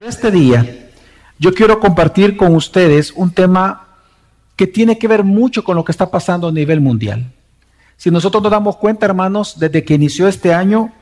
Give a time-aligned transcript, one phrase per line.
[0.00, 0.90] Este día
[1.40, 3.88] yo quiero compartir con ustedes un tema
[4.54, 7.32] que tiene que ver mucho con lo que está pasando a nivel mundial.
[7.96, 10.92] Si nosotros nos damos cuenta, hermanos, desde que inició este año,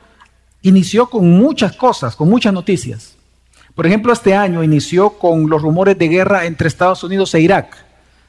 [0.63, 3.15] inició con muchas cosas, con muchas noticias.
[3.75, 7.77] Por ejemplo, este año inició con los rumores de guerra entre Estados Unidos e Irak.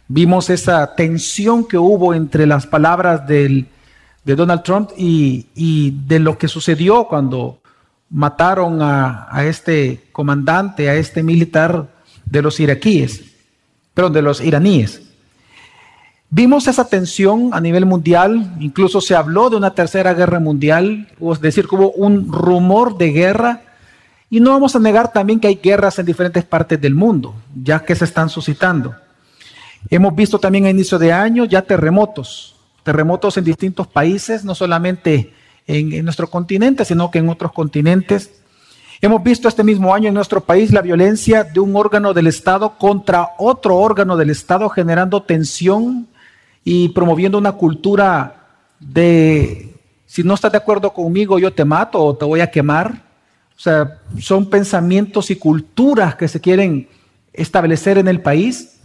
[0.07, 3.65] Vimos esa tensión que hubo entre las palabras de
[4.27, 7.59] Donald Trump y, de lo que sucedió cuando
[8.11, 11.89] mataron a, este comandante, a este militar
[12.25, 13.25] de los iraquíes,
[13.95, 15.03] perdón, de los iraníes.
[16.31, 21.41] Vimos esa tensión a nivel mundial, incluso se habló de una tercera guerra mundial, es
[21.41, 23.63] decir, hubo un rumor de guerra,
[24.31, 27.81] y no vamos a negar también que hay guerras en diferentes partes del mundo, ya
[27.81, 28.95] que se están suscitando.
[29.89, 35.33] Hemos visto también a inicio de año ya terremotos, terremotos en distintos países, no solamente
[35.69, 38.33] en, nuestro continente, sino que en otros continentes.
[39.01, 42.77] Hemos visto este mismo año en nuestro país la violencia de un órgano del Estado
[42.79, 46.09] contra otro órgano del Estado, generando tensión
[46.65, 48.47] y promoviendo una cultura
[48.81, 49.75] de,
[50.07, 53.07] si no estás de acuerdo conmigo, yo te mato o te voy a quemar.
[53.57, 56.89] O sea, son pensamientos y culturas que se quieren
[57.33, 58.81] establecer en el país.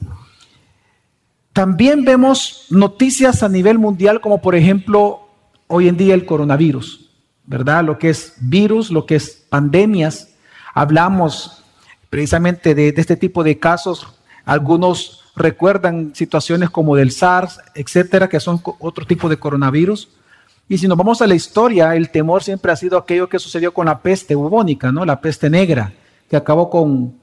[1.53, 5.22] También vemos noticias a nivel mundial como por ejemplo
[5.73, 7.09] hoy en día el coronavirus,
[7.47, 7.83] ¿verdad?
[7.83, 10.29] Lo que es virus, lo que es pandemias.
[10.75, 11.63] Hablamos
[12.11, 14.05] precisamente de, este tipo de casos.
[14.45, 20.09] Algunos recuerdan situaciones como del SARS, etcétera, que son otro tipo de coronavirus.
[20.69, 23.73] Y si nos vamos a la historia, el temor siempre ha sido aquello que sucedió
[23.73, 25.05] con la peste bubónica, ¿no?
[25.05, 25.91] La peste negra,
[26.29, 27.15] que acabó con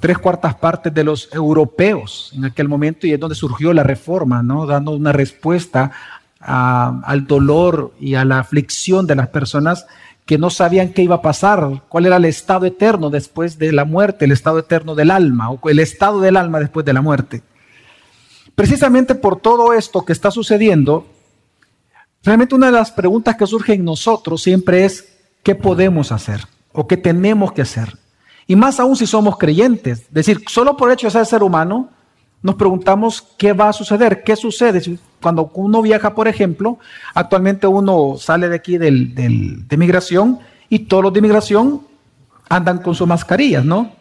[0.00, 4.42] tres cuartas partes de los europeos en aquel momento y es donde surgió la reforma,
[4.42, 4.64] ¿no?
[4.64, 5.92] Dando una respuesta
[6.40, 9.86] al dolor y a la aflicción de las personas
[10.24, 13.84] que no sabían qué iba a pasar, cuál era el estado eterno después de la
[13.84, 17.42] muerte, el estado eterno del alma, o el estado del alma después de la muerte.
[18.54, 21.06] Precisamente por todo esto que está sucediendo,
[22.22, 26.46] realmente una de las preguntas que surge en nosotros siempre es, ¿qué podemos hacer?
[26.72, 27.96] ¿O qué tenemos que hacer?
[28.46, 31.42] Y más aún si somos creyentes, es decir, solo por el hecho de ser ser
[31.42, 31.90] humano,
[32.42, 34.98] nos preguntamos qué va a suceder, qué sucede.
[35.20, 36.78] Cuando uno viaja, por ejemplo,
[37.14, 41.82] actualmente uno sale de aquí de migración y todos los de migración
[42.50, 43.92] andan con sus mascarillas, ¿no?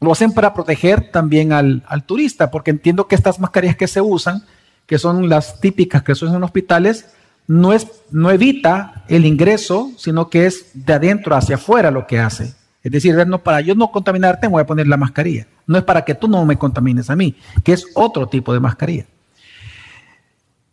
[0.00, 4.44] Lo hacen para proteger también al, turista, porque entiendo que estas mascarillas que se usan,
[4.86, 7.06] que son las típicas que se usan en hospitales,
[7.46, 12.18] no, es, no evita el ingreso, sino que es de adentro hacia afuera lo que
[12.18, 12.54] hace.
[12.82, 15.46] Es decir, no, para yo no contaminarte, me voy a poner la mascarilla.
[15.66, 17.34] No es para que tú no me contamines a mí,
[17.64, 19.06] que es otro tipo de mascarilla.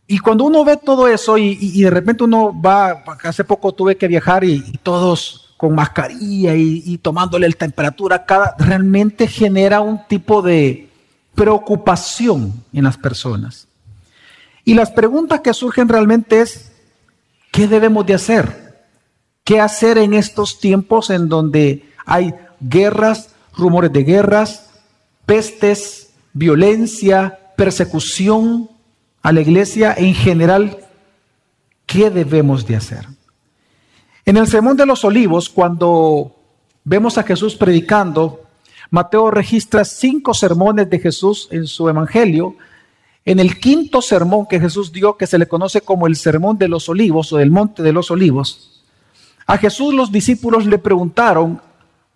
[0.06, 4.08] Y cuando uno ve todo eso y, de repente uno va, hace poco tuve que
[4.08, 10.90] viajar y, todos con mascarilla y, tomándole la temperatura, cada, realmente genera un tipo de
[11.34, 13.68] preocupación en las personas.
[14.66, 16.72] Y las preguntas que surgen realmente es,
[17.52, 18.86] ¿qué debemos de hacer?
[19.44, 24.70] ¿Qué hacer en estos tiempos en donde hay guerras, rumores de guerras,
[25.26, 28.70] pestes, violencia, persecución
[29.22, 30.78] a la iglesia en general.
[31.86, 33.08] ¿Qué debemos de hacer?
[34.26, 36.36] En el Sermón de los Olivos, cuando
[36.84, 38.44] vemos a Jesús predicando,
[38.90, 42.56] Mateo registra cinco sermones de Jesús en su Evangelio.
[43.26, 46.68] En el quinto sermón que Jesús dio, que se le conoce como el Sermón de
[46.68, 48.84] los Olivos o del Monte de los Olivos,
[49.46, 51.62] a Jesús los discípulos le preguntaron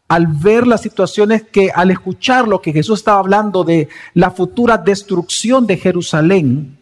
[0.08, 4.78] al ver las situaciones que, al escuchar lo que Jesús estaba hablando de la futura
[4.78, 6.78] destrucción de Jerusalén,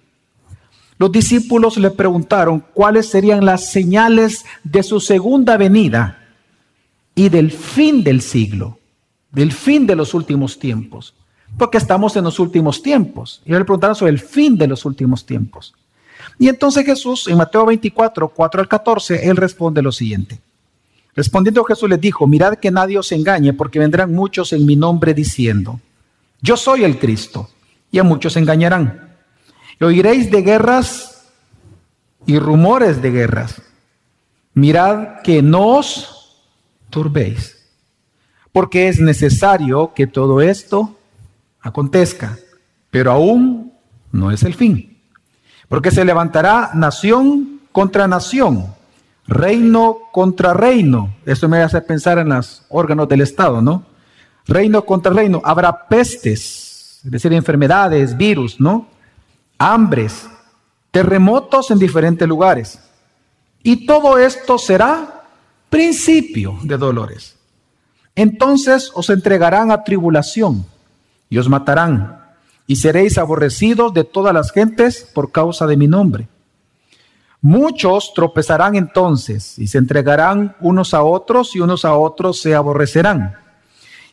[0.97, 6.19] los discípulos le preguntaron cuáles serían las señales de su segunda venida
[7.15, 8.79] y del fin del siglo,
[9.31, 11.13] del fin de los últimos tiempos,
[11.57, 13.41] porque estamos en los últimos tiempos.
[13.45, 15.73] Y le preguntaron sobre el fin de los últimos tiempos.
[16.37, 20.39] Y entonces Jesús, en Mateo 24, 4 al 14, él responde lo siguiente.
[21.15, 25.13] Respondiendo Jesús les dijo, mirad que nadie os engañe, porque vendrán muchos en mi nombre
[25.13, 25.79] diciendo,
[26.41, 27.49] yo soy el Cristo,
[27.90, 29.16] y a muchos engañarán.
[29.79, 31.31] Y oiréis de guerras
[32.25, 33.61] y rumores de guerras.
[34.53, 36.41] Mirad que no os
[36.90, 37.66] turbéis,
[38.51, 40.97] porque es necesario que todo esto
[41.61, 42.37] acontezca,
[42.91, 43.73] pero aún
[44.11, 44.97] no es el fin.
[45.69, 48.75] Porque se levantará nación contra nación
[49.27, 51.16] Reino contra reino.
[51.25, 53.83] Esto me hace pensar en los órganos del Estado, ¿no?
[54.47, 55.41] Reino contra reino.
[55.43, 58.87] Habrá pestes, es decir, enfermedades, virus, ¿no?
[59.57, 60.27] Hambres,
[60.91, 62.79] terremotos en diferentes lugares.
[63.63, 65.23] Y todo esto será
[65.69, 67.35] principio de dolores.
[68.16, 70.66] Entonces os entregarán a tribulación
[71.29, 72.21] y os matarán,
[72.67, 76.28] y seréis aborrecidos de todas las gentes por causa de mi nombre.
[77.47, 83.35] Muchos tropezarán entonces y se entregarán unos a otros y unos a otros se aborrecerán.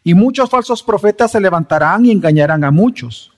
[0.05, 3.33] Y muchos falsos profetas se levantarán y engañarán a muchos.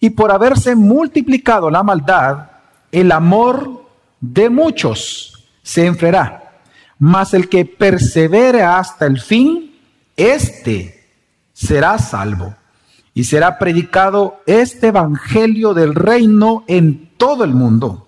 [0.00, 2.50] Y por haberse multiplicado la maldad,
[2.90, 3.84] el amor
[4.20, 6.62] de muchos se enfriará.
[6.98, 9.72] Mas el que persevere hasta el fin,
[10.16, 11.12] éste
[11.52, 12.56] será salvo.
[13.14, 18.07] Y será predicado este evangelio del reino en todo el mundo,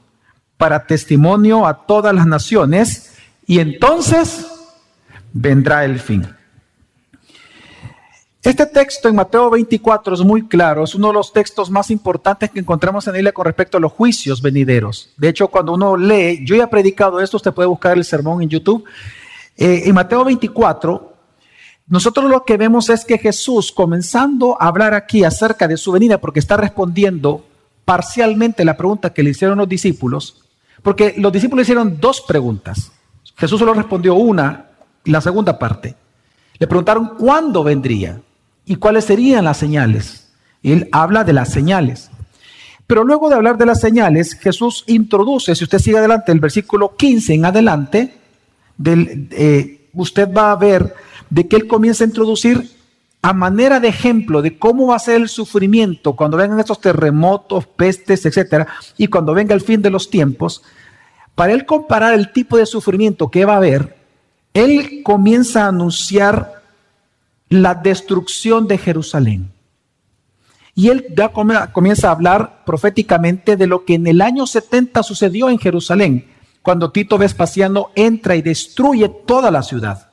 [0.60, 3.14] para testimonio a todas las naciones,
[3.46, 4.46] y entonces
[5.32, 6.28] vendrá el fin.
[8.42, 12.50] Este texto en Mateo 24 es muy claro, es uno de los textos más importantes
[12.50, 15.14] que encontramos en él con respecto a los juicios venideros.
[15.16, 18.42] De hecho, cuando uno lee, yo ya he predicado esto, usted puede buscar el sermón
[18.42, 18.84] en YouTube.
[19.56, 21.16] Eh, en Mateo 24,
[21.86, 26.20] nosotros lo que vemos es que Jesús, comenzando a hablar aquí acerca de su venida,
[26.20, 27.46] porque está respondiendo
[27.86, 30.50] parcialmente la pregunta que le hicieron los discípulos,
[30.82, 32.92] porque los discípulos hicieron dos preguntas.
[33.36, 34.66] Jesús solo respondió una,
[35.04, 35.94] la segunda parte.
[36.58, 38.20] Le preguntaron cuándo vendría
[38.64, 40.28] y cuáles serían las señales.
[40.62, 42.10] Él habla de las señales.
[42.86, 46.96] Pero luego de hablar de las señales, Jesús introduce, si usted sigue adelante, el versículo
[46.96, 48.14] 15 en adelante,
[48.76, 50.94] del, eh, usted va a ver
[51.30, 52.68] de que Él comienza a introducir
[53.22, 57.67] a manera de ejemplo de cómo va a ser el sufrimiento cuando vengan estos terremotos,
[57.67, 60.62] pestes, etcétera, y cuando venga el fin de los tiempos,
[61.34, 63.96] para Él comparar el tipo de sufrimiento que va a haber,
[64.55, 66.62] Él comienza a anunciar
[67.50, 69.52] la destrucción de Jerusalén.
[70.75, 71.31] Y él ya
[71.73, 76.31] comienza a hablar proféticamente de lo que en el año 70 sucedió en Jerusalén,
[76.62, 80.09] cuando Tito Vespasiano entra y destruye toda la ciudad.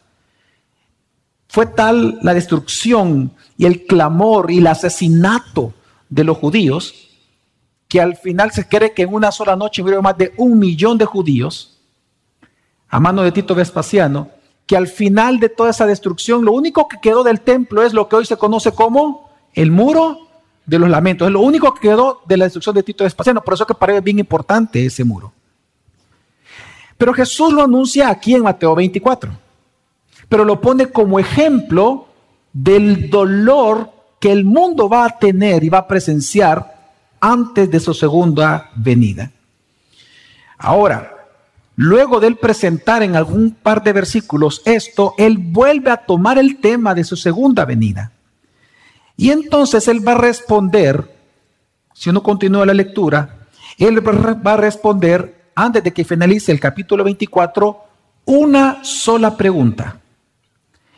[1.48, 5.74] Fue tal la destrucción y el clamor y el asesinato
[6.10, 7.10] de los judíos
[7.88, 10.98] que al final se cree que en una sola noche murieron más de un millón
[10.98, 11.80] de judíos
[12.90, 14.30] a mano de Tito Vespasiano
[14.68, 18.10] que al final de toda esa destrucción, lo único que quedó del templo es lo
[18.10, 20.28] que hoy se conoce como el muro
[20.66, 21.26] de los lamentos.
[21.26, 23.42] Es lo único que quedó de la destrucción de Tito Vespasiano.
[23.42, 25.32] Por eso que parece bien importante ese muro.
[26.98, 29.32] Pero Jesús lo anuncia aquí en Mateo 24.
[30.30, 32.08] Pero lo pone como ejemplo
[32.54, 36.76] del dolor que el mundo va a tener y va a presenciar
[37.20, 39.32] antes de su segunda venida.
[40.58, 41.18] Ahora,
[41.80, 46.58] Luego de él presentar en algún par de versículos esto, él vuelve a tomar el
[46.58, 48.12] tema de su segunda venida.
[49.16, 51.16] Y entonces él va a responder,
[51.94, 53.48] si uno continúa la lectura,
[53.78, 57.84] él va a responder, antes de que finalice el capítulo 24,
[58.26, 60.02] una sola pregunta.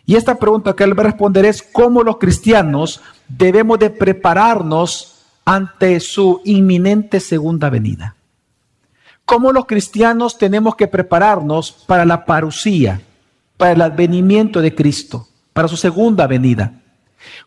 [0.10, 5.24] Y esta pregunta que él va a responder es cómo los cristianos debemos de prepararnos
[5.46, 8.16] ante su inminente segunda venida
[9.30, 13.00] cómo los cristianos tenemos que prepararnos para la parucía,
[13.58, 16.82] para el advenimiento de Cristo, para su segunda venida.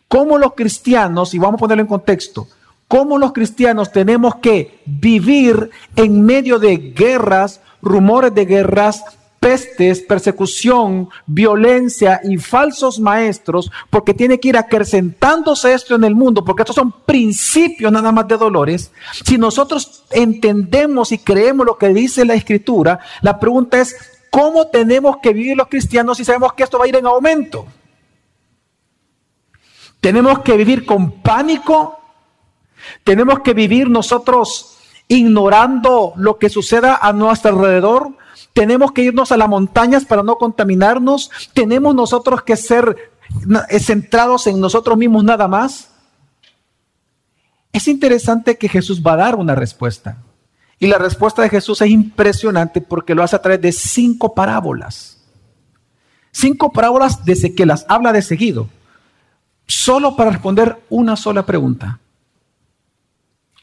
[0.07, 2.47] Cómo los cristianos, y vamos a ponerlo en contexto,
[2.87, 9.03] cómo los cristianos tenemos que vivir en medio de guerras, rumores de guerras,
[9.43, 16.45] pestes, persecución, violencia y falsos maestros, porque tiene que ir acrecentándose esto en el mundo,
[16.45, 18.93] porque estos son principios nada más de dolores.
[19.25, 23.97] Si nosotros entendemos y creemos lo que dice la escritura, la pregunta es,
[24.29, 27.65] ¿cómo tenemos que vivir los cristianos si sabemos que esto va a ir en aumento?
[29.99, 31.99] Tenemos que vivir con pánico,
[33.03, 34.77] tenemos que vivir nosotros
[35.09, 38.22] ignorando lo que suceda a nuestro alrededor,
[38.53, 43.11] tenemos que irnos a las montañas para no contaminarnos, tenemos nosotros que ser
[43.69, 45.89] eh, centrados en nosotros mismos nada más.
[47.71, 50.17] Es interesante que Jesús va a dar una respuesta.
[50.79, 55.23] Y la respuesta de Jesús es impresionante porque lo hace a través de cinco parábolas.
[56.31, 58.69] Cinco parábolas desde que las habla de seguido.
[59.65, 61.99] Solo para responder una sola pregunta.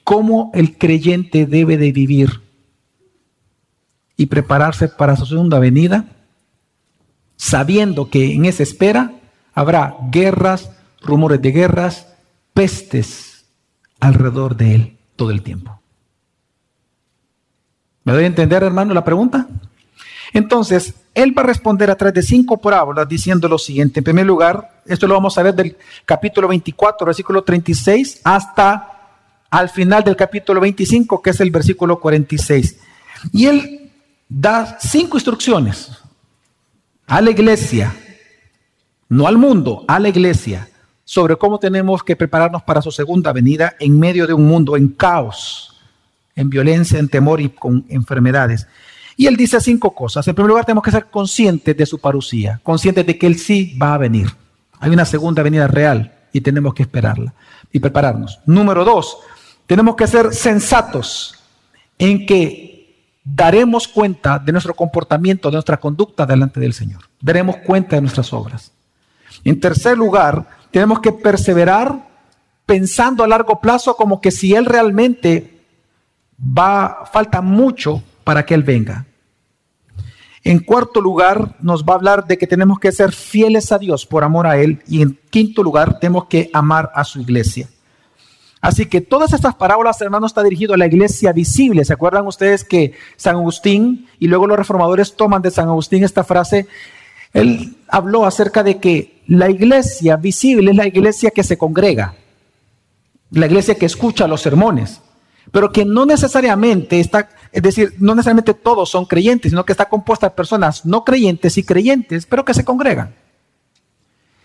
[0.02, 2.40] ¿Cómo el creyente debe de vivir
[4.20, 6.04] y prepararse para su segunda venida,
[7.36, 9.12] sabiendo que en esa espera
[9.54, 12.06] habrá guerras, rumores de guerras,
[12.52, 13.46] pestes
[13.98, 15.80] alrededor de él todo el tiempo.
[18.04, 19.48] ¿Me doy a entender, hermano, la pregunta?
[20.34, 24.00] Entonces, él va a responder a través de cinco parábolas diciendo lo siguiente.
[24.00, 29.16] En primer lugar, esto lo vamos a ver del capítulo 24, versículo 36, hasta
[29.48, 32.78] al final del capítulo 25, que es el versículo 46.
[33.32, 33.79] Y él
[34.30, 35.90] da cinco instrucciones
[37.06, 37.94] a la iglesia
[39.10, 40.68] no al mundo, a la iglesia,
[41.04, 44.88] sobre cómo tenemos que prepararnos para su segunda venida en medio de un mundo en
[44.88, 45.76] caos,
[46.36, 48.68] en violencia, en temor y con enfermedades.
[49.16, 50.26] Y él dice cinco cosas.
[50.28, 53.76] En primer lugar, tenemos que ser conscientes de su parucía, conscientes de que él sí
[53.76, 54.28] va a venir.
[54.78, 57.34] Hay una segunda venida real y tenemos que esperarla
[57.72, 58.38] y prepararnos.
[58.46, 59.18] Número dos,
[59.66, 61.34] tenemos que ser sensatos
[61.98, 62.79] en que
[63.24, 67.02] daremos cuenta de nuestro comportamiento, de nuestra conducta delante del Señor.
[67.20, 68.72] Daremos cuenta de nuestras obras.
[69.44, 72.08] En tercer lugar, tenemos que perseverar
[72.66, 75.60] pensando a largo plazo como que si Él realmente
[76.40, 79.06] va, falta mucho para que Él venga.
[80.42, 84.06] En cuarto lugar, nos va a hablar de que tenemos que ser fieles a Dios
[84.06, 84.82] por amor a Él.
[84.86, 87.68] Y en quinto lugar, tenemos que amar a su iglesia.
[88.60, 91.84] Así que todas estas parábolas, hermanos, está dirigido a la iglesia visible.
[91.84, 96.24] ¿Se acuerdan ustedes que San Agustín y luego los reformadores toman de San Agustín esta
[96.24, 96.66] frase?
[97.32, 102.16] Él habló acerca de que la iglesia visible es la iglesia que se congrega,
[103.30, 105.00] la iglesia que escucha los sermones,
[105.52, 109.88] pero que no necesariamente está, es decir, no necesariamente todos son creyentes, sino que está
[109.88, 113.14] compuesta de personas no creyentes y creyentes, pero que se congregan.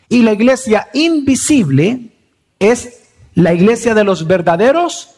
[0.07, 2.12] Y la iglesia invisible
[2.60, 3.04] es
[3.36, 5.12] la iglesia de los verdaderos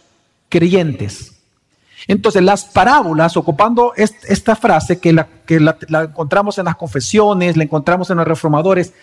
[0.50, 1.34] creyentes.
[2.08, 7.64] Entonces, las parábolas, ocupando esta frase que, la, que la, encontramos en las confesiones, la
[7.64, 8.94] encontramos en los reformadores,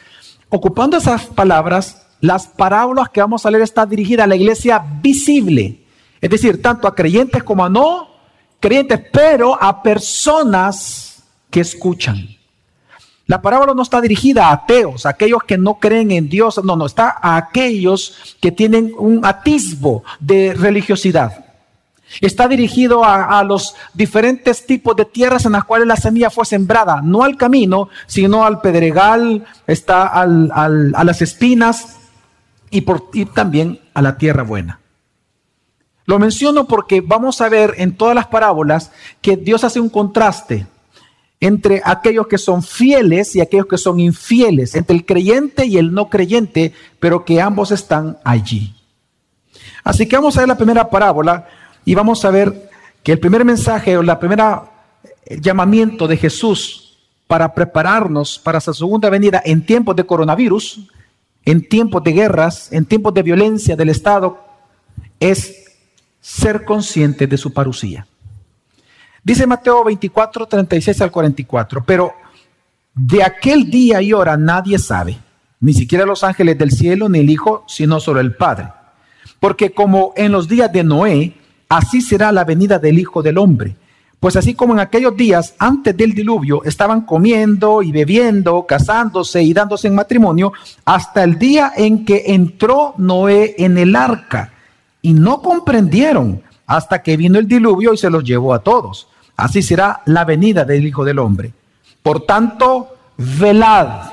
[0.48, 5.82] ocupando esas palabras, las parábolas que vamos a leer están dirigidas a la iglesia visible,
[6.20, 8.08] es decir, tanto a creyentes como a no
[8.58, 12.33] creyentes, pero a personas que escuchan.
[13.26, 16.76] La parábola no está dirigida a ateos, a aquellos que no creen en Dios, no,
[16.76, 21.44] no, está a aquellos que tienen un atisbo de religiosidad.
[22.20, 27.00] Está dirigido a, los diferentes tipos de tierras en las cuales la semilla fue sembrada,
[27.02, 31.96] no al camino, sino al pedregal, está a las espinas
[32.70, 34.80] y, por, y también a la tierra buena.
[36.04, 40.66] Lo menciono porque vamos a ver en todas las parábolas que Dios hace un contraste
[41.44, 45.92] entre aquellos que son fieles y aquellos que son infieles, entre el creyente y el
[45.92, 48.74] no creyente, pero que ambos están allí.
[49.82, 51.46] Así que vamos a ver la primera parábola
[51.84, 52.70] y vamos a ver
[53.02, 54.70] que el primer mensaje o la primera
[55.26, 56.96] eh, llamamiento de Jesús
[57.26, 60.88] para prepararnos para su segunda venida en tiempos de coronavirus,
[61.44, 64.42] en tiempos de guerras, en tiempos de violencia del Estado,
[65.20, 65.62] es
[66.22, 68.06] ser consciente de su parucía.
[69.24, 72.12] Dice Mateo 24, 36 al 44, pero
[72.94, 75.16] de aquel día y hora nadie sabe,
[75.60, 78.68] ni siquiera los ángeles del cielo, ni el Hijo, sino solo el Padre.
[79.40, 81.32] Porque como en los días de Noé,
[81.70, 83.74] así será la venida del Hijo del Hombre.
[84.20, 89.54] Pues así como en aquellos días antes del diluvio estaban comiendo y bebiendo, casándose y
[89.54, 90.52] dándose en matrimonio,
[90.84, 94.52] hasta el día en que entró Noé en el arca.
[95.00, 99.08] Y no comprendieron hasta que vino el diluvio y se los llevó a todos.
[99.36, 101.52] Así será la venida del Hijo del Hombre.
[102.02, 104.10] Por tanto, velad,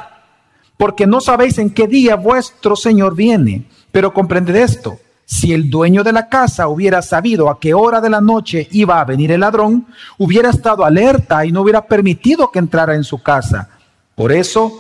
[0.77, 3.65] porque no sabéis en qué día vuestro Señor viene.
[3.91, 8.09] Pero comprended esto, si el dueño de la casa hubiera sabido a qué hora de
[8.09, 9.87] la noche iba a venir el ladrón,
[10.17, 13.69] hubiera estado alerta y no hubiera permitido que entrara en su casa.
[14.15, 14.71] Por eso,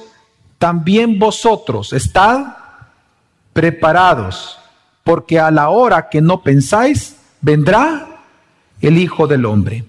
[0.57, 2.55] también vosotros estad
[3.53, 4.57] preparados,
[5.03, 8.23] porque a la hora que no pensáis, vendrá
[8.81, 9.85] el Hijo del Hombre.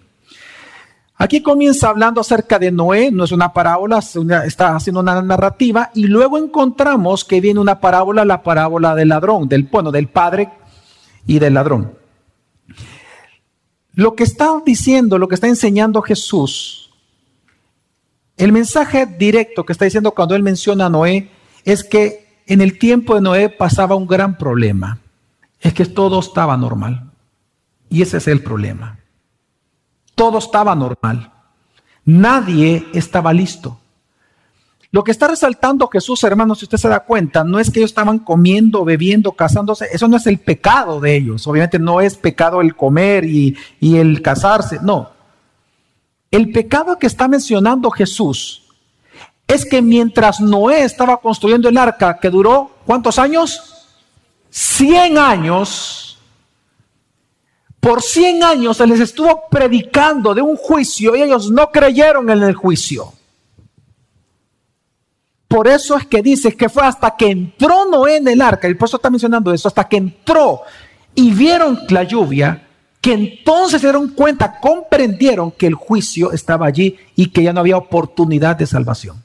[1.23, 4.00] Aquí comienza hablando acerca de Noé, no es una parábola,
[4.45, 9.49] está haciendo una narrativa, y luego encontramos que viene una parábola, la parábola del ladrón,
[9.49, 10.49] del bueno, del padre
[11.25, 11.97] y del ladrón.
[13.95, 16.91] Lo que está diciendo, lo que está enseñando Jesús,
[18.37, 21.31] el mensaje directo que está diciendo cuando él menciona a Noé
[21.64, 24.99] es que en el tiempo de Noé pasaba un gran problema,
[25.61, 27.12] es que todo estaba normal.
[27.88, 28.99] Y ese es el problema.
[30.14, 31.33] Todo estaba normal.
[32.04, 33.78] Nadie estaba listo.
[34.92, 37.90] Lo que está resaltando Jesús, hermanos, si usted se da cuenta, no es que ellos
[37.90, 39.88] estaban comiendo, bebiendo, casándose.
[39.90, 41.47] Eso no es el pecado de ellos.
[41.47, 44.81] Obviamente no es pecado el comer y, el casarse.
[44.83, 45.11] No.
[46.31, 48.64] El pecado que está mencionando Jesús
[49.49, 53.88] es que mientras Noé estaba construyendo el arca, que duró, ¿cuántos años?
[54.50, 56.12] 100 años
[57.83, 62.41] por 100 años se les estuvo predicando de un juicio y ellos no creyeron en
[62.45, 63.12] el juicio.
[65.49, 68.87] Por eso es que dice que fue hasta que entró Noé en el arca, por
[68.87, 70.61] eso está mencionando eso, hasta que entró
[71.17, 72.69] y vieron la lluvia,
[73.01, 77.59] que entonces se dieron cuenta, comprendieron que el juicio estaba allí y que ya no
[77.59, 79.22] había oportunidad de salvación.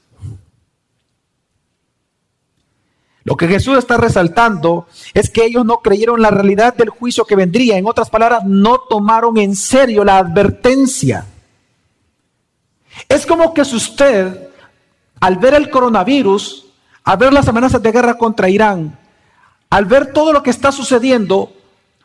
[3.27, 7.35] Lo que Jesús está resaltando es que ellos no creyeron la realidad del juicio que
[7.35, 7.77] vendría.
[7.77, 11.25] En otras palabras, no tomaron en serio la advertencia.
[13.09, 14.47] Es como que si usted,
[15.19, 16.67] al ver el coronavirus,
[17.03, 18.97] al ver las amenazas de guerra contra Irán,
[19.69, 21.51] al ver todo lo que está sucediendo,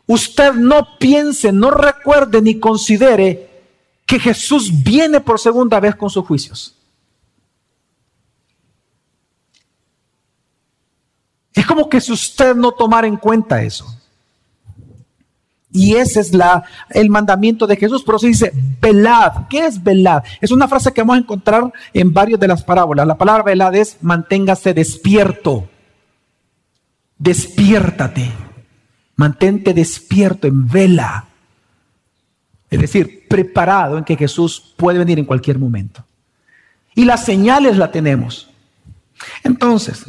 [0.09, 3.49] usted no piense, no recuerde ni considere
[4.07, 6.82] que Jesús viene por segunda vez con sus juicios.
[11.55, 13.87] Es como que si usted no tomara en cuenta eso.
[15.73, 16.33] Y ese es
[16.91, 18.03] el mandamiento de Jesús.
[18.03, 19.47] Por eso dice, velad.
[19.49, 20.23] ¿Qué es velad?
[20.41, 23.07] Es una frase que vamos a encontrar en varias de las parábolas.
[23.07, 25.69] La palabra velad es manténgase despierto.
[27.17, 28.31] Despiértate.
[29.17, 31.27] Mantente despierto en vela.
[32.69, 36.05] Es decir, preparado en que Jesús puede venir en cualquier momento.
[36.95, 38.51] Y las señales la tenemos.
[39.43, 40.05] Entonces,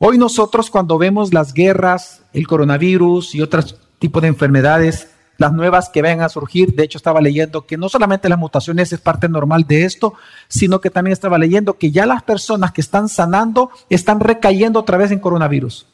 [0.00, 5.88] Hoy nosotros cuando vemos las guerras, el coronavirus y otros tipos de enfermedades, las nuevas
[5.88, 9.28] que vengan a surgir, de hecho estaba leyendo que no solamente las mutaciones es parte
[9.28, 10.14] normal de esto,
[10.46, 14.98] sino que también estaba leyendo que ya las personas que están sanando están recayendo otra
[14.98, 15.86] vez en coronavirus.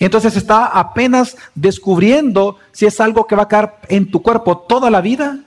[0.00, 4.90] Entonces está apenas descubriendo si es algo que va a quedar en tu cuerpo toda
[4.90, 5.44] la vida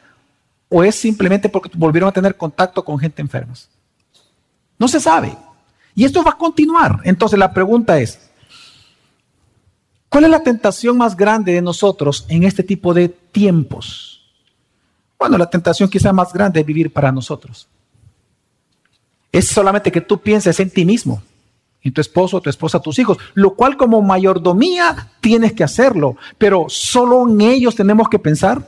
[0.69, 3.53] o es simplemente porque volvieron a tener contacto con gente enferma.
[4.79, 5.36] No se sabe.
[5.95, 7.00] Y esto va a continuar.
[7.03, 8.19] Entonces la pregunta es,
[10.10, 14.12] ¿cuál es la tentación más grande de nosotros en este tipo de tiempos?
[15.19, 17.67] Bueno, la tentación quizá más grande es vivir para nosotros.
[19.31, 21.21] Es solamente que tú pienses en ti mismo,
[21.83, 26.65] en tu esposo, tu esposa, tus hijos, lo cual como mayordomía tienes que hacerlo, pero
[26.67, 28.67] solo en ellos tenemos que pensar.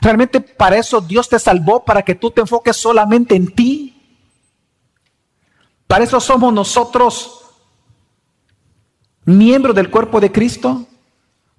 [0.00, 3.93] Realmente para eso Dios te salvó, para que tú te enfoques solamente en ti.
[5.86, 7.44] Para eso somos nosotros
[9.24, 10.86] miembros del cuerpo de Cristo,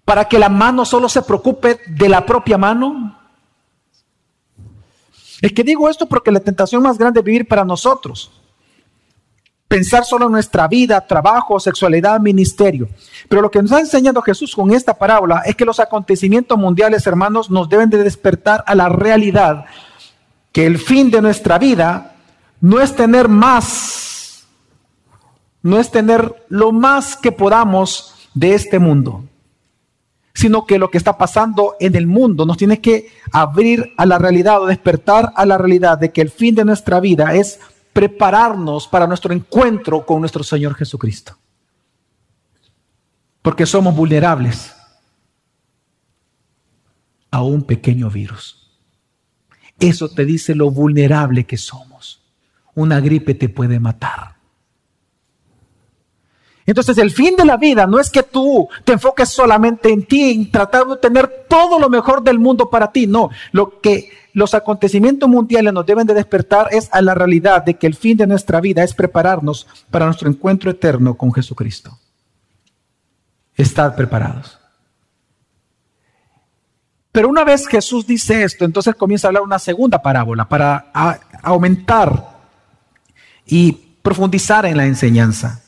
[0.04, 3.20] para que la mano solo se preocupe de la propia mano.
[5.42, 8.32] Es que digo esto porque la tentación más grande es vivir para nosotros.
[9.68, 12.88] Pensar solo en nuestra vida, trabajo, sexualidad, ministerio.
[13.28, 17.06] Pero lo que nos ha enseñado Jesús con esta parábola es que los acontecimientos mundiales,
[17.08, 19.66] hermanos, nos deben de despertar a la realidad
[20.52, 22.16] que el fin de nuestra vida
[22.62, 24.15] no es tener más
[25.66, 29.24] no es tener lo más que podamos de este mundo,
[30.32, 34.20] sino que lo que está pasando en el mundo nos tiene que abrir a la
[34.20, 37.60] realidad o despertar a la realidad de que el fin de nuestra vida es
[37.94, 41.36] prepararnos para nuestro encuentro con nuestro Señor Jesucristo.
[43.42, 44.72] Porque somos vulnerables
[47.32, 48.70] a un pequeño virus.
[49.80, 52.22] Eso te dice lo vulnerable que somos.
[52.76, 54.35] Una gripe te puede matar.
[56.66, 60.32] Entonces el fin de la vida no es que tú te enfoques solamente en ti,
[60.32, 63.30] en tratar de tener todo lo mejor del mundo para ti, no.
[63.52, 67.86] Lo que los acontecimientos mundiales nos deben de despertar es a la realidad de que
[67.86, 71.98] el fin de nuestra vida es prepararnos para nuestro encuentro eterno con Jesucristo.
[73.56, 74.60] Estad preparados.
[77.12, 80.92] Pero una vez Jesús dice esto, entonces comienza a hablar una segunda parábola para
[81.44, 82.36] aumentar
[83.46, 85.62] y profundizar en la enseñanza.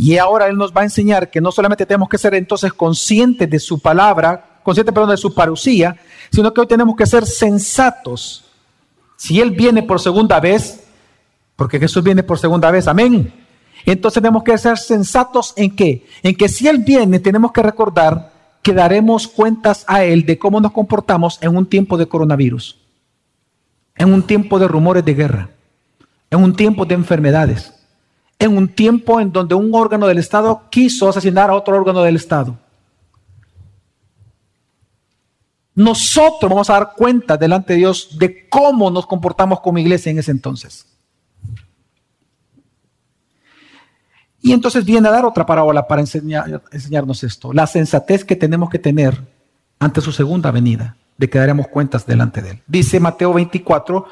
[0.00, 3.50] Y ahora Él nos va a enseñar que no solamente tenemos que ser entonces conscientes
[3.50, 5.96] de su palabra, conscientes, perdón, de su parucía,
[6.30, 8.44] sino que hoy tenemos que ser sensatos.
[9.16, 10.84] Si Él viene por segunda vez,
[11.56, 13.34] porque Jesús viene por segunda vez, amén.
[13.84, 16.06] Entonces tenemos que ser sensatos en qué?
[16.22, 18.32] En que si Él viene, tenemos que recordar
[18.62, 22.78] que daremos cuentas a Él de cómo nos comportamos en un tiempo de coronavirus,
[23.96, 25.50] en un tiempo de rumores de guerra,
[26.30, 27.77] en un tiempo de enfermedades
[28.38, 32.16] en un tiempo en donde un órgano del Estado quiso asesinar a otro órgano del
[32.16, 32.56] Estado.
[35.74, 40.18] Nosotros vamos a dar cuenta delante de Dios de cómo nos comportamos como iglesia en
[40.18, 40.86] ese entonces.
[44.40, 48.78] Y entonces viene a dar otra parábola para enseñarnos esto, la sensatez que tenemos que
[48.78, 49.20] tener
[49.78, 52.62] ante su segunda venida, de que daremos cuentas delante de él.
[52.66, 54.06] Dice Mateo 24,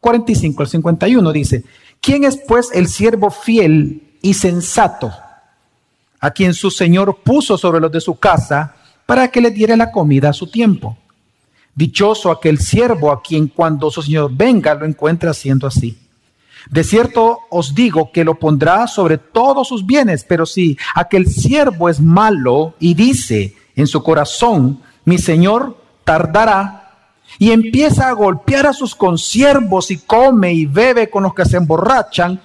[0.00, 1.64] 45 al 51, dice,
[2.00, 5.12] ¿Quién es pues el siervo fiel y sensato
[6.18, 8.74] a quien su señor puso sobre los de su casa
[9.06, 10.96] para que le diera la comida a su tiempo?
[11.74, 15.98] Dichoso aquel siervo a quien cuando su señor venga lo encuentre haciendo así.
[16.68, 21.88] De cierto os digo que lo pondrá sobre todos sus bienes, pero si aquel siervo
[21.88, 26.79] es malo y dice en su corazón, mi señor tardará,
[27.40, 31.56] y empieza a golpear a sus consiervos y come y bebe con los que se
[31.56, 32.38] emborrachan,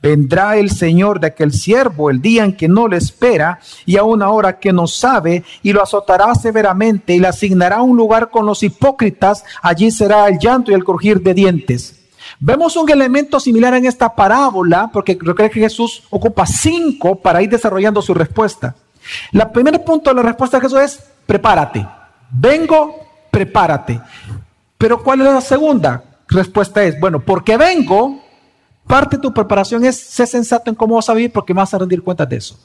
[0.00, 4.04] vendrá el Señor de aquel siervo el día en que no le espera y a
[4.04, 8.46] una hora que no sabe y lo azotará severamente y le asignará un lugar con
[8.46, 9.44] los hipócritas.
[9.60, 12.06] Allí será el llanto y el crujir de dientes.
[12.40, 17.50] Vemos un elemento similar en esta parábola porque creo que Jesús ocupa cinco para ir
[17.50, 18.74] desarrollando su respuesta.
[19.30, 21.86] El primer punto de la respuesta de Jesús es prepárate.
[22.30, 23.07] Vengo,
[23.38, 24.00] prepárate.
[24.76, 26.02] Pero ¿cuál es la segunda?
[26.26, 28.20] Respuesta es, bueno, porque vengo,
[28.86, 31.78] parte de tu preparación es ser sensato en cómo vas a vivir porque vas a
[31.78, 32.58] rendir cuentas de eso.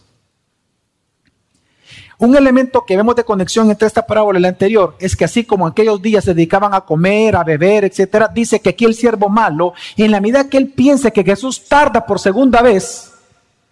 [2.17, 5.43] Un elemento que vemos de conexión entre esta parábola y la anterior es que así
[5.43, 9.29] como aquellos días se dedicaban a comer, a beber, etcétera, dice que aquí el siervo
[9.29, 13.13] malo, en la medida que él piense que Jesús tarda por segunda vez,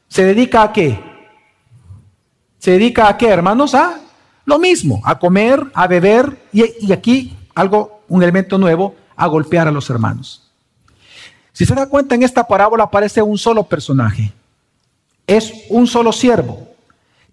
[0.07, 0.99] se dedica a qué?
[2.59, 3.73] Se dedica a qué, hermanos?
[3.73, 4.01] A
[4.45, 9.71] lo mismo, a comer, a beber y, aquí algo, un elemento nuevo, a golpear a
[9.71, 10.49] los hermanos.
[11.53, 14.31] Si se da cuenta, en esta parábola aparece un solo personaje.
[15.27, 16.67] Es un solo siervo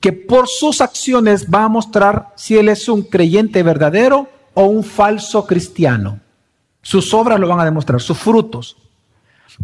[0.00, 4.84] que por sus acciones va a mostrar si él es un creyente verdadero o un
[4.84, 6.20] falso cristiano.
[6.82, 8.76] Sus obras lo van a demostrar, sus frutos.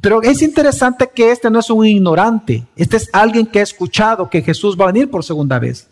[0.00, 4.28] Pero es interesante que este no es un ignorante, este es alguien que ha escuchado
[4.28, 5.88] que Jesús va a venir por segunda vez.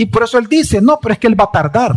[0.00, 1.94] Y por eso él dice, no, pero es que él va a tardar.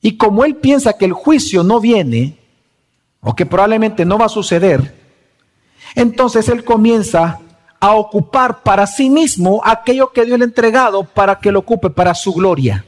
[0.00, 2.38] Y como él piensa que el juicio no viene,
[3.20, 4.94] o que probablemente no va a suceder,
[5.94, 7.38] entonces él comienza
[7.78, 11.90] a ocupar para sí mismo aquello que Dios le ha entregado para que lo ocupe
[11.90, 12.82] para su gloria.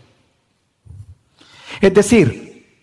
[1.83, 2.81] Es decir,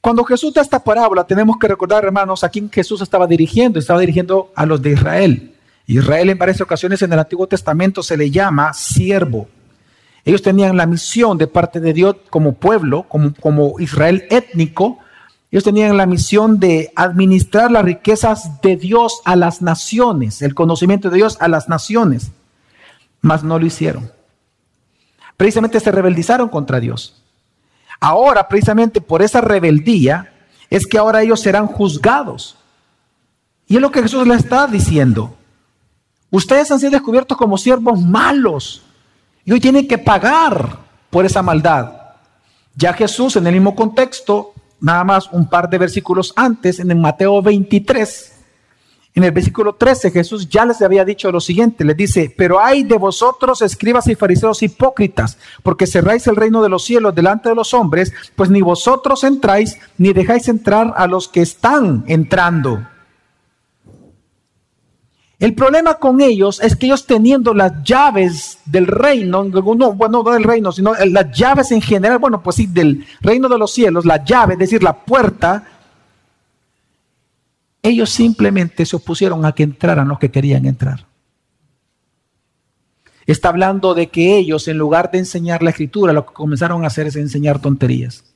[0.00, 3.78] cuando Jesús da esta parábola, tenemos que recordar, hermanos, a quién Jesús estaba dirigiendo.
[3.78, 5.54] Estaba dirigiendo a los de Israel.
[5.86, 9.46] Israel en varias ocasiones en el Antiguo Testamento se le llama siervo.
[10.24, 14.98] Ellos tenían la misión de parte de Dios como pueblo, como, Israel étnico.
[15.50, 21.10] Ellos tenían la misión de administrar las riquezas de Dios a las naciones, el conocimiento
[21.10, 22.32] de Dios a las naciones.
[23.22, 24.10] Mas no lo hicieron.
[25.36, 27.22] Precisamente se rebeldizaron contra Dios.
[27.98, 30.32] Ahora, precisamente por esa rebeldía,
[30.68, 32.56] es que ahora ellos serán juzgados.
[33.66, 35.34] Y es lo que Jesús le está diciendo.
[36.30, 38.82] Ustedes han sido descubiertos como siervos malos
[39.44, 40.78] y hoy tienen que pagar
[41.10, 41.92] por esa maldad.
[42.76, 46.98] Ya Jesús en el mismo contexto, nada más un par de versículos antes, en el
[46.98, 48.40] Mateo 23,
[49.12, 52.84] en el versículo 13, Jesús ya les había dicho lo siguiente, les dice, pero hay
[52.84, 57.56] de vosotros, escribas y fariseos hipócritas, porque cerráis el reino de los cielos delante de
[57.56, 62.86] los hombres, pues ni vosotros entráis, ni dejáis entrar a los que están entrando.
[65.40, 70.30] El problema con ellos es que ellos teniendo las llaves del reino, no, bueno, no
[70.30, 74.04] del reino, sino las llaves en general, bueno, pues sí, del reino de los cielos,
[74.04, 75.66] la llave, es decir, la puerta,
[77.82, 81.06] ellos simplemente se opusieron a que entraran los que querían entrar.
[83.24, 86.88] Está hablando de que ellos, en lugar de enseñar la escritura, lo que comenzaron a
[86.88, 88.29] hacer es enseñar tonterías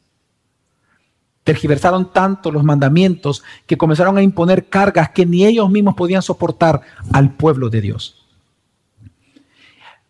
[1.44, 6.80] tergiversaron tanto los mandamientos que comenzaron a imponer cargas que ni ellos mismos podían soportar
[7.12, 8.24] al pueblo de Dios.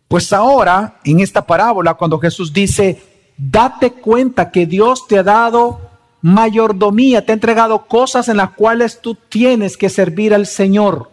[0.07, 3.03] Pues ahora, en esta parábola, cuando Jesús dice,
[3.37, 5.81] date cuenta que Dios te ha dado
[6.21, 11.11] mayordomía, te ha entregado cosas en las cuales tú tienes que servir al Señor.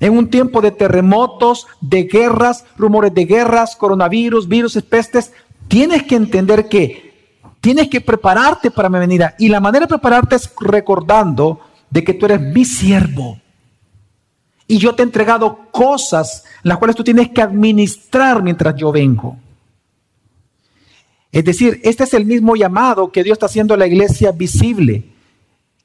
[0.00, 5.32] En un tiempo de terremotos, de guerras, rumores de guerras, coronavirus, virus, pestes,
[5.66, 7.07] tienes que entender que
[7.60, 9.34] Tienes que prepararte para mi venida.
[9.38, 13.40] Y la manera de prepararte es recordando de que tú eres mi siervo.
[14.66, 19.36] Y yo te he entregado cosas las cuales tú tienes que administrar mientras yo vengo.
[21.32, 25.04] Es decir, este es el mismo llamado que Dios está haciendo a la iglesia visible,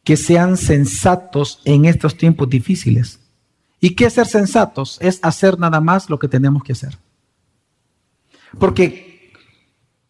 [0.03, 3.19] que sean sensatos en estos tiempos difíciles.
[3.79, 4.97] ¿Y qué es ser sensatos?
[5.01, 6.97] Es hacer nada más lo que tenemos que hacer.
[8.57, 9.12] Porque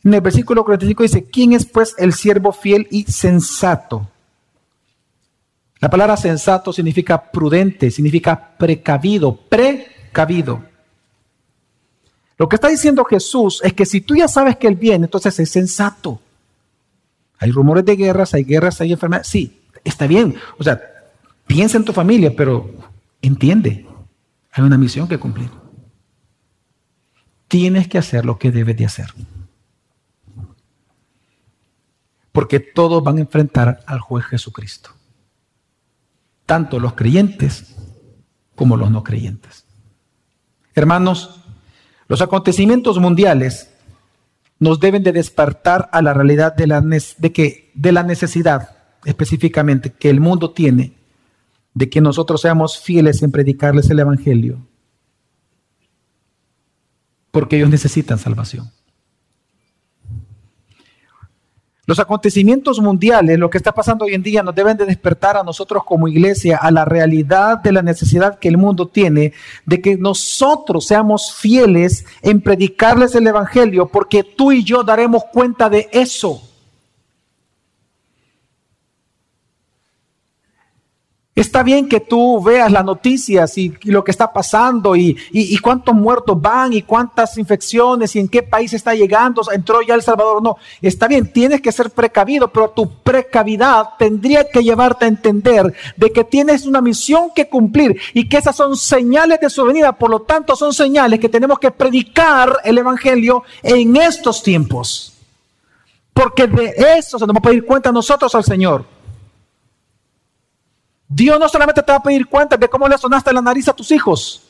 [0.03, 4.09] en el versículo 45 dice, ¿quién es pues el siervo fiel y sensato?
[5.79, 10.63] La palabra sensato significa prudente, significa precavido, precavido.
[12.37, 15.39] Lo que está diciendo Jesús es que si tú ya sabes que Él viene, entonces
[15.39, 16.19] es sensato.
[17.39, 19.27] Hay rumores de guerras, hay guerras, hay enfermedades.
[19.27, 20.35] Sí, está bien.
[20.57, 20.81] O sea,
[21.47, 22.69] piensa en tu familia, pero
[23.21, 23.85] entiende,
[24.51, 25.49] hay una misión que cumplir.
[27.47, 29.13] Tienes que hacer lo que debes de hacer
[32.33, 34.89] porque todos van a enfrentar al juez Jesucristo.
[36.45, 37.75] Tanto los creyentes
[38.55, 39.65] como los no creyentes.
[40.75, 41.41] Hermanos,
[42.07, 43.69] los acontecimientos mundiales
[44.59, 49.91] nos deben de despertar a la realidad de la, de que, de la necesidad específicamente
[49.91, 50.93] que el mundo tiene
[51.73, 54.59] de que nosotros seamos fieles en predicarles el Evangelio,
[57.31, 58.71] porque ellos necesitan salvación.
[61.85, 65.43] Los acontecimientos mundiales, lo que está pasando hoy en día, nos deben de despertar a
[65.43, 69.33] nosotros como iglesia a la realidad de la necesidad que el mundo tiene
[69.65, 75.69] de que nosotros seamos fieles en predicarles el Evangelio, porque tú y yo daremos cuenta
[75.69, 76.52] de eso.
[81.35, 85.17] Está bien que tú veas las noticias y, lo que está pasando y,
[85.63, 90.03] cuántos muertos van y cuántas infecciones y en qué país está llegando, entró ya El
[90.03, 90.57] Salvador no.
[90.79, 96.11] Está bien, tienes que ser precavido, pero tu precavidad tendría que llevarte a entender de
[96.11, 99.91] que tienes una misión que cumplir y que esas son señales de su venida.
[99.91, 105.13] Por lo tanto, son señales que tenemos que predicar el Evangelio en estos tiempos.
[106.13, 108.92] Porque de eso se nos va a pedir cuenta nosotros al Señor.
[111.15, 113.73] Dios no solamente te va a pedir cuentas de cómo le sonaste la nariz a
[113.73, 114.41] tus hijos.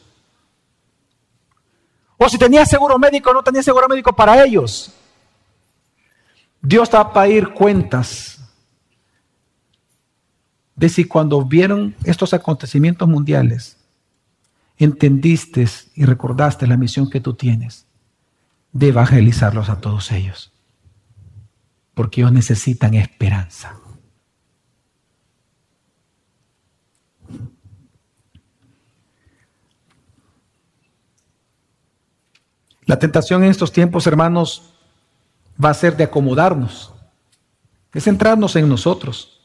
[2.17, 4.93] O si tenías seguro médico o no tenías seguro médico para ellos.
[6.61, 8.39] Dios te va a pedir cuentas
[10.75, 13.75] de si cuando vieron estos acontecimientos mundiales,
[14.77, 17.85] entendiste y recordaste la misión que tú tienes
[18.71, 20.53] de evangelizarlos a todos ellos.
[21.93, 23.82] Porque ellos necesitan esperanza.
[32.85, 34.73] La tentación en estos tiempos, hermanos,
[35.63, 36.93] va a ser de acomodarnos,
[37.93, 39.39] de centrarnos en nosotros.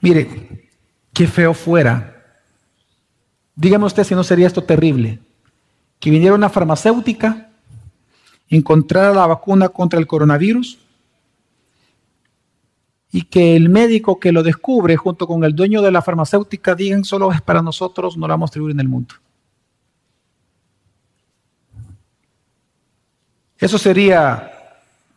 [0.00, 0.68] Mire,
[1.12, 2.16] qué feo fuera.
[3.54, 5.20] Dígame usted si no sería esto terrible.
[5.98, 7.50] Que viniera una farmacéutica,
[8.48, 10.78] encontrara la vacuna contra el coronavirus
[13.12, 17.04] y que el médico que lo descubre junto con el dueño de la farmacéutica digan
[17.04, 19.14] solo es para nosotros, no la vamos a distribuir en el mundo.
[23.60, 24.50] Eso sería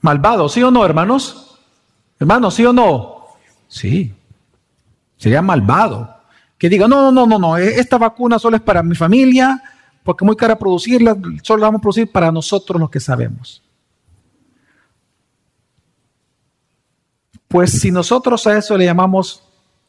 [0.02, 1.58] malvado, ¿sí o no, hermanos?
[2.20, 3.26] Hermanos, ¿sí o no?
[3.70, 4.14] Sí.
[5.18, 6.14] Sería malvado.
[6.58, 9.64] Que diga, no, no, no, no, e-, esta vacuna solo es para mi familia,
[10.04, 13.64] porque es muy cara producirla, solo la vamos a producir para nosotros los que sabemos.
[17.48, 19.44] Pues si nosotros a eso le llamamos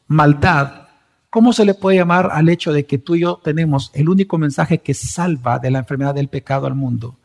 [0.07, 0.87] maldad,
[1.29, 4.37] ¿cómo se le puede llamar al hecho de que tú y yo tenemos el único
[4.37, 7.17] mensaje que salva de la enfermedad del pecado al mundo?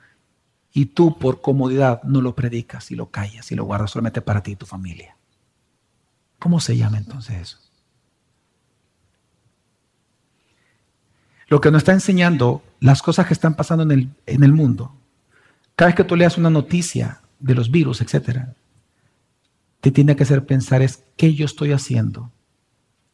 [0.73, 4.43] Y tú por comodidad no lo predicas y lo callas y lo guardas solamente para
[4.43, 5.17] ti y tu familia.
[6.39, 7.59] ¿Cómo se llama entonces eso?
[11.49, 14.95] Lo que nos está enseñando las cosas que están pasando en el, en el mundo.
[15.75, 18.55] Cada vez que tú leas una noticia de los virus, etcétera,
[19.81, 22.31] te tiene que hacer pensar es qué yo estoy haciendo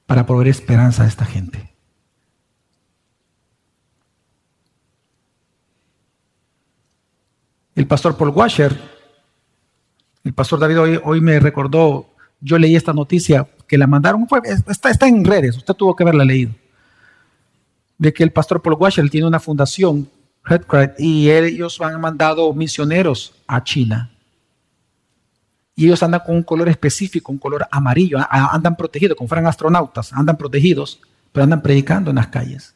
[0.05, 1.76] para proveer esperanza a esta gente.
[7.77, 8.75] El pastor Paul Washer,
[10.25, 12.09] el pastor David hoy, me recordó,
[12.41, 14.27] yo leí esta noticia que la mandaron,
[14.67, 16.53] está, en redes, usted tuvo que haberla leído,
[17.99, 20.09] de que el pastor Paul Washer tiene una fundación,
[20.99, 24.11] y ellos han mandado misioneros a China.
[25.75, 30.15] Y ellos andan con un color específico, un color amarillo, andan protegidos, como fueran astronautas,
[30.15, 30.99] andan protegidos,
[31.31, 32.75] pero andan predicando en las calles.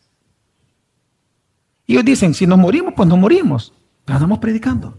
[1.87, 3.73] Y ellos dicen, si nos morimos, pues nos morimos.
[4.05, 4.99] Pero andamos predicando.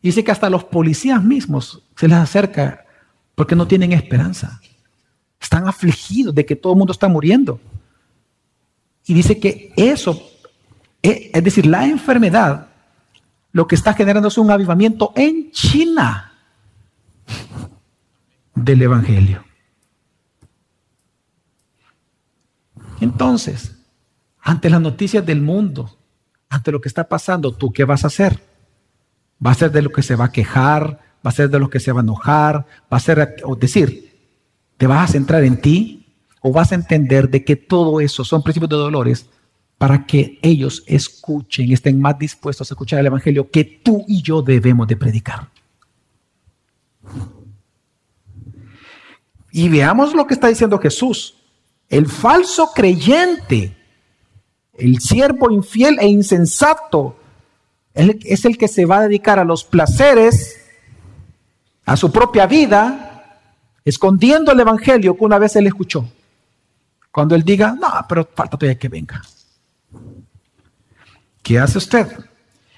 [0.00, 2.84] Y dice que hasta los policías mismos se les acerca
[3.34, 4.60] porque no tienen esperanza.
[5.40, 7.60] Están afligidos de que todo el mundo está muriendo.
[9.06, 10.20] Y dice que eso,
[11.02, 12.68] eh, es decir, la enfermedad,
[13.52, 16.32] lo que está generando es un avivamiento en China
[18.54, 19.44] del Evangelio.
[23.00, 23.76] Entonces,
[24.40, 25.98] ante las noticias del mundo,
[26.48, 28.42] ante lo que está pasando, ¿tú qué vas a hacer?
[29.44, 31.00] ¿Va a ser de lo que se va a quejar?
[31.24, 32.66] ¿Va a ser de lo que se va a enojar?
[32.92, 34.16] ¿Va a ser, o decir,
[34.76, 36.06] te vas a centrar en ti?
[36.40, 39.26] ¿O vas a entender de que todo eso son principios de dolores
[39.76, 44.42] para que ellos escuchen, estén más dispuestos a escuchar el Evangelio que tú y yo
[44.42, 45.48] debemos de predicar?
[49.50, 51.34] Y veamos lo que está diciendo Jesús.
[51.88, 53.77] El falso creyente
[54.78, 57.16] el siervo infiel e insensato
[57.94, 60.64] es el que se va a dedicar a los placeres,
[61.84, 63.40] a su propia vida,
[63.84, 66.08] escondiendo el Evangelio que una vez él escuchó.
[67.10, 69.20] Cuando él diga, no, pero falta todavía que venga.
[71.42, 72.06] ¿Qué hace usted?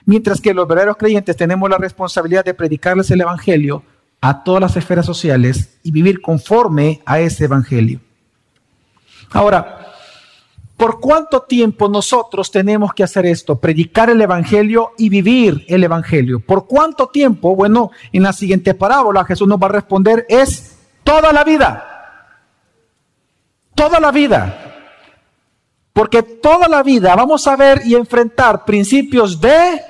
[0.07, 3.83] Mientras que los verdaderos creyentes tenemos la responsabilidad de predicarles el Evangelio
[4.23, 8.01] a todas las esferas sociales y vivir conforme a ese Evangelio.
[9.33, 9.93] Ahora,
[10.81, 13.61] ¿por cuánto tiempo nosotros tenemos que hacer esto?
[13.61, 16.41] Predicar el Evangelio y vivir el Evangelio.
[16.41, 17.55] ¿Por cuánto tiempo?
[17.55, 21.85] Bueno, en la siguiente parábola Jesús nos va a responder, es toda la vida.
[23.75, 24.89] Toda la vida.
[25.93, 29.83] Porque toda la vida vamos a ver y enfrentar principios de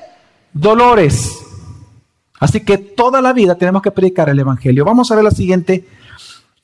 [0.53, 1.39] dolores.
[2.41, 4.85] Así que toda la vida tenemos que predicar el Evangelio.
[4.85, 5.87] Vamos a ver la siguiente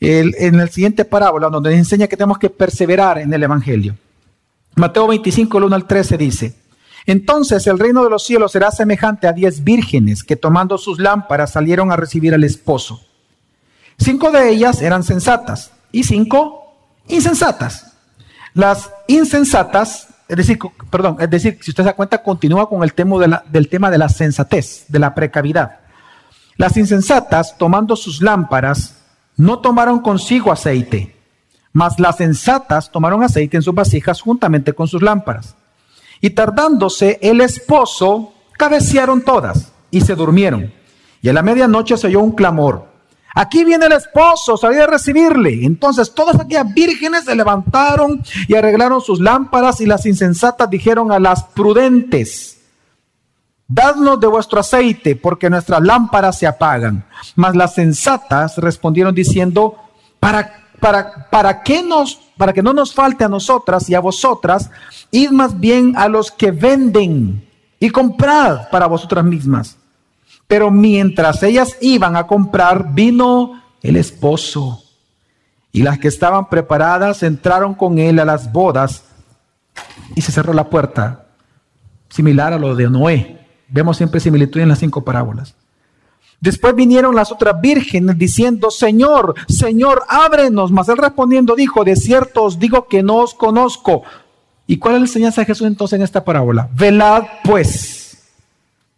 [0.00, 3.94] en el siguiente parábola, donde nos enseña que tenemos que perseverar en el Evangelio.
[4.76, 6.54] Mateo 25, 1 al 13 dice,
[7.06, 11.52] entonces el reino de los cielos será semejante a diez vírgenes que tomando sus lámparas
[11.52, 13.00] salieron a recibir al esposo.
[13.98, 16.74] Cinco de ellas eran sensatas y cinco
[17.08, 17.94] insensatas.
[18.52, 20.58] Las insensatas, es decir,
[20.90, 23.98] perdón, es decir, si usted se da cuenta, continúa con el tema del tema de
[23.98, 25.80] la sensatez, de la precavidad.
[26.58, 28.96] Las insensatas, tomando sus lámparas,
[29.38, 31.15] no tomaron consigo aceite,
[31.76, 35.56] mas las sensatas tomaron aceite en sus vasijas juntamente con sus lámparas.
[36.22, 40.72] Y tardándose el esposo, cabecearon todas y se durmieron.
[41.20, 42.86] Y a la medianoche se oyó un clamor.
[43.34, 45.66] Aquí viene el esposo, salí a recibirle.
[45.66, 51.18] Entonces todas aquellas vírgenes se levantaron y arreglaron sus lámparas y las insensatas dijeron a
[51.18, 52.54] las prudentes,
[53.68, 57.04] Dadnos de vuestro aceite, porque nuestras lámparas se apagan.
[57.34, 59.76] Mas las sensatas respondieron diciendo,
[60.20, 64.70] para, para, para, qué nos, para que no nos falte a nosotras y a vosotras,
[65.10, 67.48] id más bien a los que venden
[67.80, 69.76] y comprad para vosotras mismas.
[70.46, 74.82] Pero mientras ellas iban a comprar, vino el esposo.
[75.72, 79.04] Y las que estaban preparadas entraron con él a las bodas
[80.14, 81.26] y se cerró la puerta,
[82.08, 83.46] similar a lo de Noé.
[83.68, 85.55] Vemos siempre similitud en las cinco parábolas.
[86.46, 90.70] Después vinieron las otras vírgenes diciendo, Señor, Señor, ábrenos.
[90.70, 94.04] Mas él respondiendo dijo, de cierto os digo que no os conozco.
[94.64, 96.68] ¿Y cuál es la enseñanza de Jesús entonces en esta parábola?
[96.72, 98.28] Velad pues,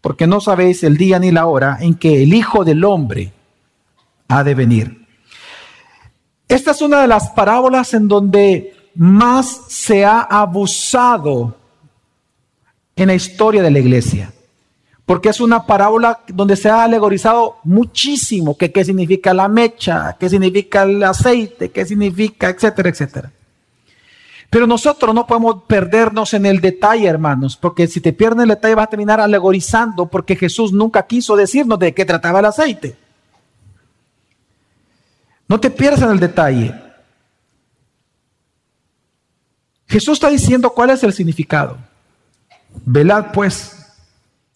[0.03, 3.33] porque no sabéis el día ni la hora en que el Hijo del Hombre
[4.29, 5.07] ha de venir.
[6.49, 11.57] Esta es una de las parábolas en donde más se ha abusado
[12.95, 14.35] en la historia de la iglesia
[15.09, 20.29] porque es una parábola donde se ha alegorizado muchísimo que qué significa la mecha, qué
[20.29, 23.33] significa el aceite, qué significa, etcétera, etcétera.
[24.51, 28.75] Pero nosotros no podemos perdernos en el detalle, hermanos, porque si te pierdes el detalle
[28.75, 32.95] vas a terminar alegorizando porque Jesús nunca quiso decirnos de qué trataba el aceite.
[35.49, 36.75] No te pierdas en el detalle.
[39.87, 41.79] Jesús está diciendo cuál es el significado.
[42.85, 43.78] Velad pues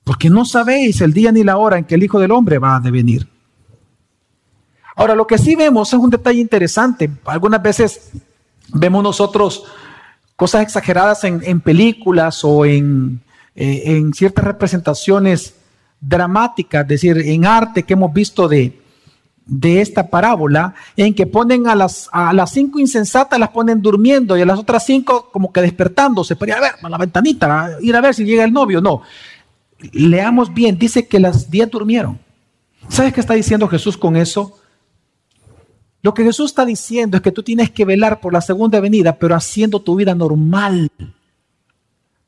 [0.04, 2.76] porque no sabéis el día ni la hora en que el Hijo del Hombre va
[2.76, 3.28] a venir.
[4.96, 7.10] Ahora, lo que sí vemos es un detalle interesante.
[7.24, 8.10] Algunas veces
[8.68, 9.64] vemos nosotros
[10.36, 13.20] cosas exageradas en, películas o en,
[13.54, 15.54] eh, en, ciertas representaciones
[16.00, 18.82] dramáticas, es decir, en arte que hemos visto de,
[19.46, 24.36] de esta parábola, en que ponen a las, a las cinco insensatas, las ponen durmiendo
[24.36, 27.70] y a las otras cinco como que despertándose para ir a ver a la ventanita,
[27.80, 28.80] ir a ver si llega el novio.
[28.80, 29.02] No,
[29.92, 32.18] leamos bien, dice que las diez durmieron.
[32.88, 34.58] ¿Sabes qué está diciendo Jesús con eso?
[36.02, 39.16] Lo que Jesús está diciendo es que tú tienes que velar por la segunda venida,
[39.18, 40.90] pero haciendo tu vida normal.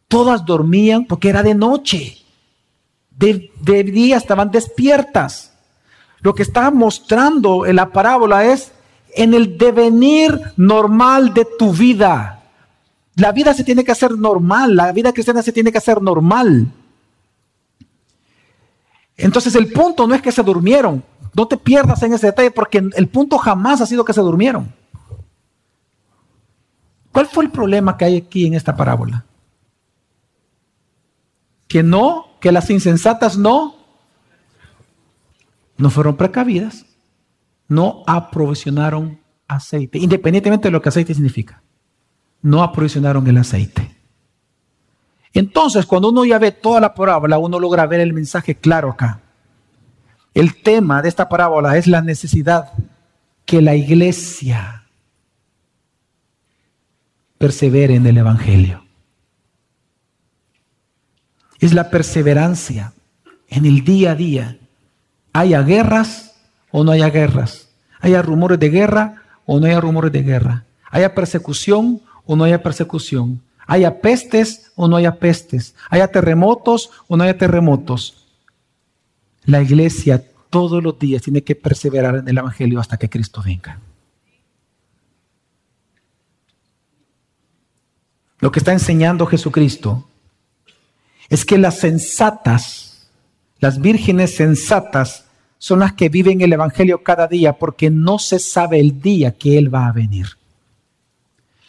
[0.06, 2.18] Todas dormían porque era de noche.
[3.10, 5.52] De, día estaban despiertas.
[6.20, 8.72] Lo que está mostrando en la parábola es
[9.16, 12.42] en el devenir normal de tu vida.
[13.16, 16.68] La vida se tiene que hacer normal, la vida cristiana se tiene que hacer normal.
[19.16, 21.04] Entonces el punto no es que se durmieron.
[21.34, 24.72] No te pierdas en ese detalle porque el punto jamás ha sido que se durmieron.
[27.12, 29.24] ¿Cuál fue el problema que hay aquí en esta parábola?
[31.68, 33.76] Que no, que las insensatas no,
[35.76, 36.86] no fueron precavidas,
[37.68, 41.62] no aprovisionaron aceite, independientemente de lo que aceite significa.
[42.42, 43.93] No aprovisionaron el aceite.
[45.34, 49.20] Entonces, cuando uno ya ve toda la parábola, uno logra ver el mensaje claro acá.
[50.32, 52.72] El tema de esta parábola es la necesidad
[53.44, 54.84] que la iglesia
[57.36, 58.84] persevere en el Evangelio.
[61.58, 62.92] Es la perseverancia
[63.48, 64.58] en el día a día.
[65.32, 66.36] Haya guerras
[66.70, 67.70] o no haya guerras.
[68.00, 70.64] Haya rumores de guerra o no haya rumores de guerra.
[70.90, 77.16] Haya persecución o no haya persecución haya pestes o no haya pestes, haya terremotos o
[77.16, 78.26] no haya terremotos.
[79.44, 83.80] La iglesia todos los días tiene que perseverar en el Evangelio hasta que Cristo venga.
[88.44, 90.06] lo que está enseñando Jesucristo,
[91.30, 93.08] es que las sensatas,
[93.58, 95.24] las vírgenes sensatas,
[95.56, 99.56] son las que viven el Evangelio cada día porque no se sabe el día que
[99.56, 100.26] Él va a venir.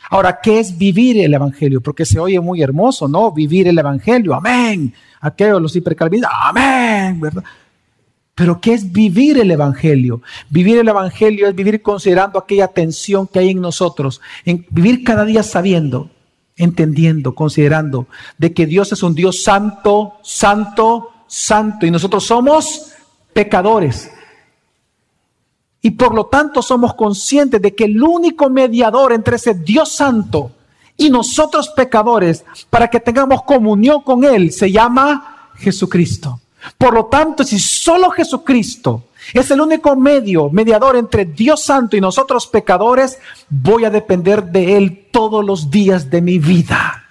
[0.09, 1.81] Ahora, ¿qué es vivir el Evangelio?
[1.81, 3.31] Porque se oye muy hermoso, ¿no?
[3.31, 4.93] Vivir el Evangelio, amén.
[5.21, 7.43] Aquellos los hipercalvinistas, amén, ¿verdad?
[8.35, 10.21] Pero ¿qué es vivir el Evangelio?
[10.49, 15.23] Vivir el Evangelio es vivir considerando aquella tensión que hay en nosotros, en vivir cada
[15.23, 16.09] día sabiendo,
[16.57, 22.91] entendiendo, considerando de que Dios es un Dios santo, santo, santo, y nosotros somos
[23.33, 24.11] pecadores.
[25.85, 30.49] Y por lo tanto somos conscientes de que el único mediador entre ese Dios santo
[30.97, 36.39] y nosotros pecadores, para que tengamos comunión con Él, se llama Jesucristo.
[36.79, 42.01] Por lo tanto, si solo Jesucristo es el único medio, mediador entre Dios Santo y
[42.01, 47.04] nosotros pecadores, voy a depender de Él todos los días de mi vida.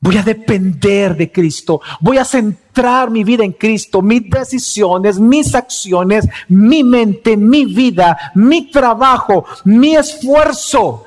[0.00, 1.80] Voy a depender de Cristo.
[2.00, 8.16] Voy a centrar mi vida en Cristo, mis decisiones, mis acciones, mi mente, mi vida,
[8.34, 11.04] mi trabajo, mi esfuerzo,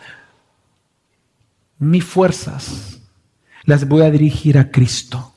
[1.80, 3.00] mis fuerzas.
[3.64, 5.36] Las voy a dirigir a Cristo,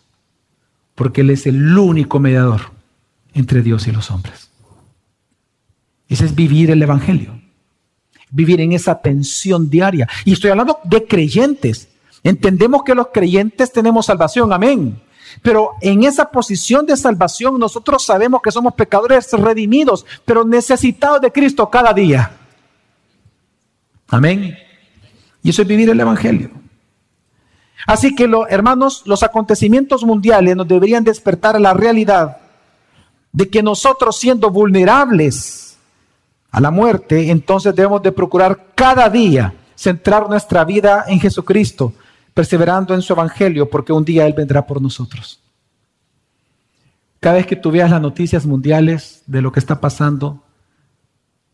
[0.96, 2.72] porque Él es el único mediador
[3.34, 4.50] entre Dios y los hombres.
[6.08, 7.40] Ese es vivir el Evangelio,
[8.30, 10.08] vivir en esa tensión diaria.
[10.24, 11.88] Y estoy hablando de creyentes
[12.24, 15.00] Entendemos que los creyentes tenemos salvación, amén.
[15.42, 21.30] Pero en esa posición de salvación nosotros sabemos que somos pecadores redimidos, pero necesitados de
[21.30, 22.32] Cristo cada día.
[24.08, 24.56] Amén.
[25.42, 26.50] Y eso es vivir el Evangelio.
[27.86, 32.38] Así que, hermanos, los acontecimientos mundiales nos deberían despertar a la realidad
[33.32, 35.76] de que nosotros siendo vulnerables
[36.50, 41.92] a la muerte, entonces debemos de procurar cada día centrar nuestra vida en Jesucristo,
[42.34, 45.40] perseverando en su evangelio, porque un día Él vendrá por nosotros.
[47.20, 50.42] Cada vez que tú veas las noticias mundiales de lo que está pasando,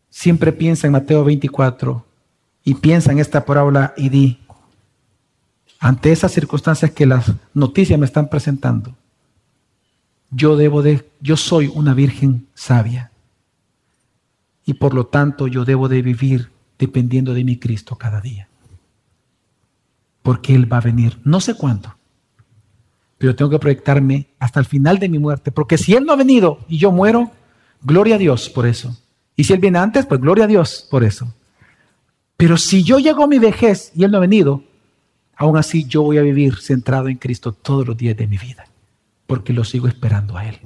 [0.09, 2.03] siempre piensa en Mateo 24
[2.65, 4.39] y piensa en esta parábola y di,
[5.79, 8.95] ante esas circunstancias que las noticias me están presentando,
[10.31, 13.11] yo debo de, yo soy una virgen sabia
[14.65, 18.47] y por lo tanto yo debo de vivir dependiendo de mi Cristo cada día
[20.21, 21.19] porque Él va a venir.
[21.23, 21.95] No sé cuándo,
[23.17, 26.17] pero tengo que proyectarme hasta el final de mi muerte, porque si Él no ha
[26.17, 27.31] venido y yo muero,
[27.81, 28.97] gloria a Dios por eso.
[29.35, 31.33] Y si Él viene antes, pues gloria a Dios por eso.
[32.37, 34.63] Pero si yo llego a mi vejez y Él no ha venido,
[35.35, 38.65] aún así yo voy a vivir centrado en Cristo todos los días de mi vida,
[39.27, 40.59] porque lo sigo esperando a Él.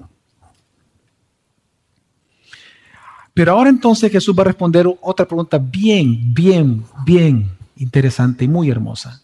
[3.34, 8.70] Pero ahora entonces Jesús va a responder otra pregunta bien, bien, bien interesante y muy
[8.70, 9.22] hermosa.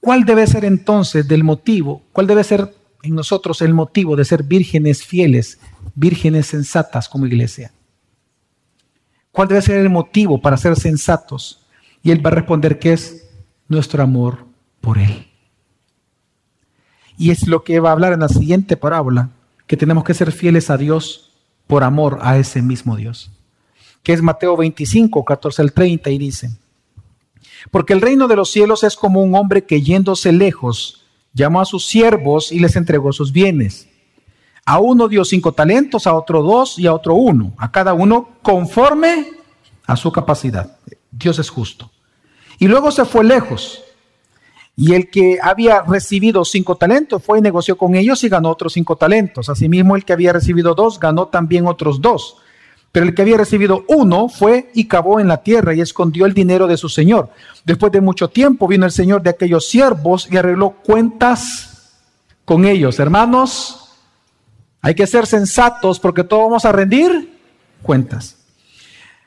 [0.00, 2.02] ¿Cuál debe ser entonces del motivo?
[2.12, 5.58] ¿Cuál debe ser en nosotros el motivo de ser vírgenes fieles,
[5.94, 7.72] vírgenes sensatas como iglesia?
[9.30, 11.66] ¿Cuál debe ser el motivo para ser sensatos?
[12.02, 13.28] Y él va a responder que es
[13.68, 14.46] nuestro amor
[14.80, 15.28] por él.
[17.18, 19.30] Y es lo que va a hablar en la siguiente parábola,
[19.66, 21.32] que tenemos que ser fieles a Dios
[21.66, 23.30] por amor a ese mismo Dios.
[24.02, 26.50] Que es Mateo 25, 14 al 30 y dice,
[27.70, 31.64] porque el reino de los cielos es como un hombre que yéndose lejos, llamó a
[31.64, 33.88] sus siervos y les entregó sus bienes.
[34.64, 38.28] A uno dio cinco talentos, a otro dos y a otro uno, a cada uno
[38.42, 39.28] conforme
[39.86, 40.78] a su capacidad.
[41.10, 41.90] Dios es justo.
[42.58, 43.82] Y luego se fue lejos.
[44.76, 48.74] Y el que había recibido cinco talentos fue y negoció con ellos y ganó otros
[48.74, 49.48] cinco talentos.
[49.48, 52.36] Asimismo, el que había recibido dos ganó también otros dos.
[52.92, 56.34] Pero el que había recibido uno fue y cavó en la tierra y escondió el
[56.34, 57.30] dinero de su señor.
[57.64, 61.94] Después de mucho tiempo vino el señor de aquellos siervos y arregló cuentas
[62.44, 62.98] con ellos.
[62.98, 63.92] Hermanos,
[64.82, 67.38] hay que ser sensatos porque todos vamos a rendir
[67.82, 68.36] cuentas.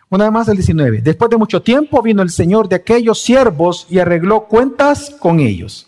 [0.09, 1.01] Una vez más el 19.
[1.01, 5.87] Después de mucho tiempo vino el señor de aquellos siervos y arregló cuentas con ellos.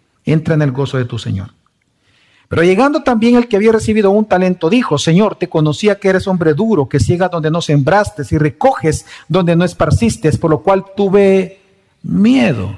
[0.25, 1.51] entra en el gozo de tu Señor.
[2.51, 6.27] Pero llegando también el que había recibido un talento, dijo, Señor, te conocía que eres
[6.27, 10.83] hombre duro, que ciega donde no sembraste y recoges donde no esparciste, por lo cual
[10.95, 11.61] tuve
[12.03, 12.77] miedo.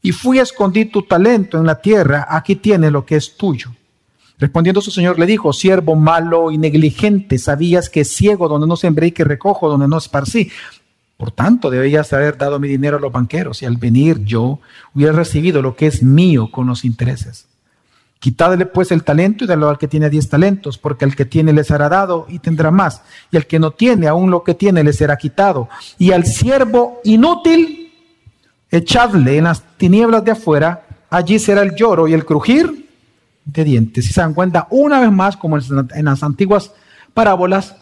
[0.00, 3.72] Y fui a escondí tu talento en la tierra, aquí tienes lo que es tuyo.
[4.38, 9.08] Respondiendo su señor le dijo, siervo malo y negligente, sabías que ciego donde no sembré
[9.08, 10.52] y que recojo donde no esparcí.
[11.16, 14.58] Por tanto, debías haber dado mi dinero a los banqueros y al venir yo
[14.94, 17.46] hubiera recibido lo que es mío con los intereses.
[18.18, 21.52] Quitadle pues el talento y dalo al que tiene diez talentos, porque al que tiene
[21.52, 24.82] le será dado y tendrá más, y al que no tiene, aún lo que tiene
[24.82, 25.68] le será quitado.
[25.98, 27.92] Y al siervo inútil,
[28.70, 32.90] echadle en las tinieblas de afuera, allí será el lloro y el crujir
[33.44, 34.06] de dientes.
[34.06, 36.72] Si se dan cuenta, una vez más, como en las antiguas
[37.14, 37.76] parábolas,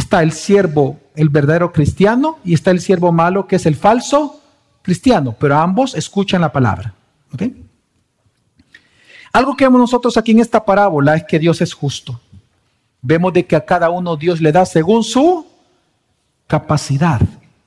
[0.00, 4.40] está el siervo, el verdadero cristiano, y está el siervo malo, que es el falso
[4.82, 6.94] cristiano, pero ambos escuchan la palabra.
[9.32, 12.20] Algo que vemos nosotros aquí en esta parábola es que Dios es justo.
[13.02, 15.46] Vemos de que a cada uno Dios le da según su
[16.46, 17.20] capacidad,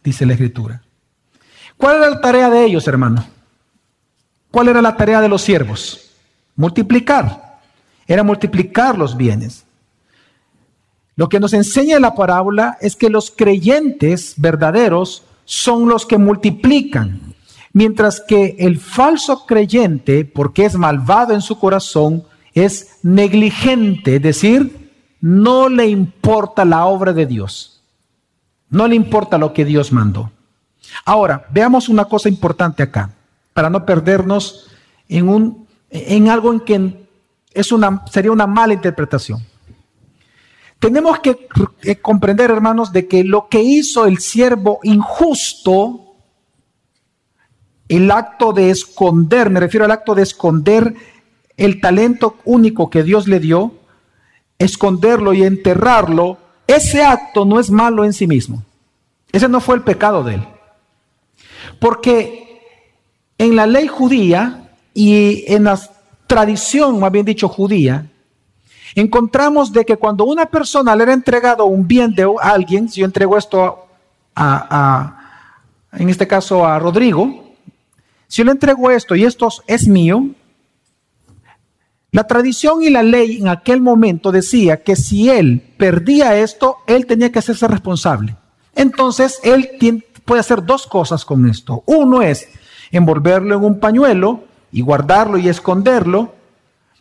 [0.04, 0.82] dice la Escritura.
[1.78, 3.26] ¿Cuál era la tarea de ellos, hermano?
[4.52, 6.12] ¿Cuál era la tarea de los siervos?
[6.56, 7.60] Multiplicar.
[8.08, 9.64] Era multiplicar los bienes.
[11.20, 17.36] Lo que nos enseña la parábola es que los creyentes verdaderos son los que multiplican,
[17.74, 24.94] mientras que el falso creyente, porque es malvado en su corazón, es negligente, es decir,
[25.20, 27.84] no le importa la obra de Dios,
[28.70, 30.32] no le importa lo que Dios mandó.
[31.04, 33.14] Ahora, veamos una cosa importante acá,
[33.54, 34.68] para no perdernos
[35.10, 37.10] en, un, en algo en que
[37.52, 39.49] es una, sería una mala interpretación.
[40.80, 41.48] Tenemos que
[41.84, 46.16] eh, comprender, hermanos, de que lo que hizo el siervo injusto,
[47.90, 50.96] el acto de esconder, me refiero al acto de esconder
[51.58, 53.74] el talento único que Dios le dio,
[54.58, 58.64] esconderlo y enterrarlo, ese acto no es malo en sí mismo.
[59.32, 60.48] Ese no fue el pecado de él.
[61.80, 62.62] Porque
[63.38, 65.80] en la ley judía y en la
[66.28, 68.10] tradición, más bien dicho, judía,
[68.96, 73.06] encontramos de que cuando una persona le era entregado un bien de alguien, si yo
[73.06, 73.86] entrego esto
[74.36, 75.18] a,
[75.94, 77.54] en este caso a Rodrigo,
[78.28, 80.30] si yo le entrego esto y esto es mío,
[82.12, 87.06] la tradición y la ley en aquel momento decía que si él perdía esto, él
[87.06, 88.36] tenía que hacerse responsable.
[88.76, 89.70] Entonces, él
[90.26, 91.84] puede hacer dos cosas con esto.
[91.86, 92.50] Uno es
[92.92, 96.34] envolverlo en un pañuelo y guardarlo y esconderlo,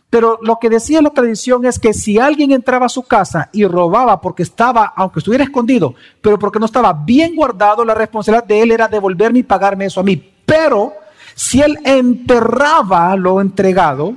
[0.09, 3.65] pero lo que decía la tradición es que si alguien entraba a su casa y
[3.65, 8.61] robaba porque estaba, aunque estuviera escondido, pero porque no estaba bien guardado, la responsabilidad de
[8.61, 10.33] él era devolverme y pagarme eso a mí.
[10.45, 10.93] Pero
[11.35, 14.15] si él enterraba lo entregado,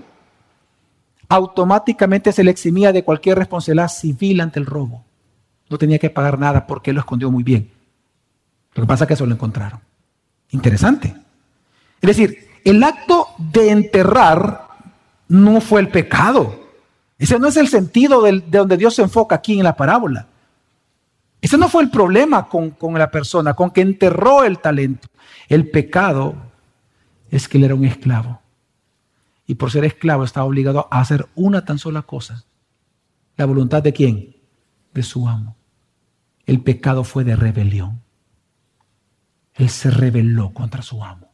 [1.29, 5.05] automáticamente se le eximía de cualquier responsabilidad civil ante el robo.
[5.69, 7.71] No tenía que pagar nada porque él lo escondió muy bien.
[8.75, 9.81] Lo que pasa es que eso lo encontraron.
[10.51, 11.15] Interesante.
[12.01, 14.72] Es decir, el acto de enterrar
[15.33, 16.61] no fue el pecado.
[17.19, 20.29] Ese no es el sentido de donde Dios se enfoca aquí en la parábola.
[21.41, 25.09] Ese no fue el problema con, con la persona, con que enterró el talento.
[25.49, 26.35] El pecado
[27.31, 28.43] es que él era un esclavo.
[29.47, 32.45] Y por ser esclavo estaba obligado a hacer una tan sola cosa.
[33.39, 34.37] ¿La voluntad de quién?
[34.93, 35.57] De su amo.
[36.45, 38.03] El pecado fue de rebelión.
[39.55, 41.33] Él se rebeló contra su amo.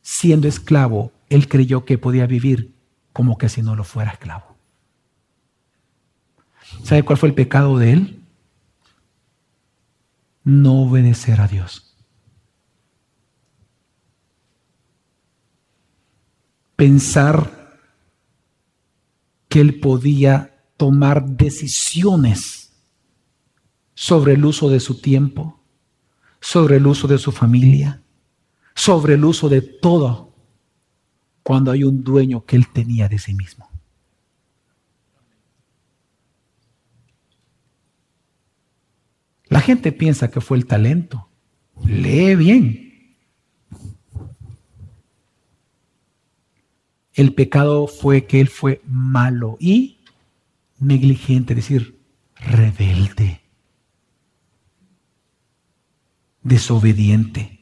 [0.00, 2.74] Siendo esclavo, él creyó que podía vivir
[3.12, 4.56] como que si no lo fuera esclavo.
[6.82, 8.24] ¿Sabe cuál fue el pecado de él?
[10.44, 11.96] No obedecer a Dios.
[16.76, 17.78] Pensar
[19.48, 22.72] que él podía tomar decisiones
[23.94, 25.60] sobre el uso de su tiempo,
[26.40, 28.02] sobre el uso de su familia,
[28.74, 30.29] sobre el uso de todo
[31.42, 33.68] cuando hay un dueño que él tenía de sí mismo.
[39.50, 41.28] La gente piensa que fue el talento.
[41.84, 43.16] Lee bien.
[47.12, 49.98] El pecado fue que él fue malo y
[50.78, 52.00] negligente, es decir,
[52.36, 53.40] rebelde,
[56.42, 57.59] desobediente.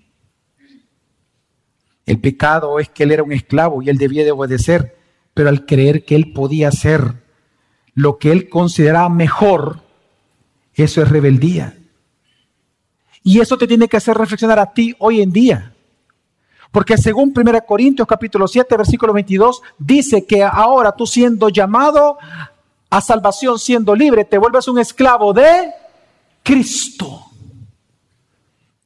[2.08, 4.96] El pecado es que él era un esclavo y él debía de obedecer,
[5.34, 7.22] pero al creer que él podía hacer
[7.92, 9.82] lo que él consideraba mejor,
[10.72, 11.76] eso es rebeldía.
[13.22, 15.74] Y eso te tiene que hacer reflexionar a ti hoy en día.
[16.72, 22.16] Porque según 1 Corintios capítulo 7, versículo 22, dice que ahora tú siendo llamado
[22.88, 25.72] a salvación, siendo libre, te vuelves un esclavo de
[26.42, 27.27] Cristo.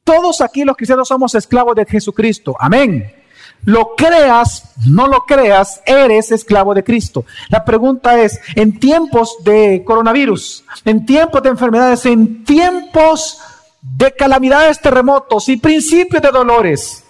[0.03, 2.55] Todos aquí los cristianos somos esclavos de Jesucristo.
[2.59, 3.23] Amén.
[3.65, 7.25] Lo creas, no lo creas, eres esclavo de Cristo.
[7.47, 13.39] La pregunta es, en tiempos de coronavirus, en tiempos de enfermedades, en tiempos
[13.81, 17.05] de calamidades, terremotos y principios de dolores,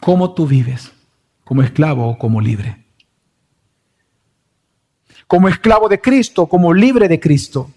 [0.00, 0.92] ¿cómo tú vives?
[1.44, 2.84] ¿Como esclavo o como libre?
[5.26, 7.70] Como esclavo de Cristo, como libre de Cristo.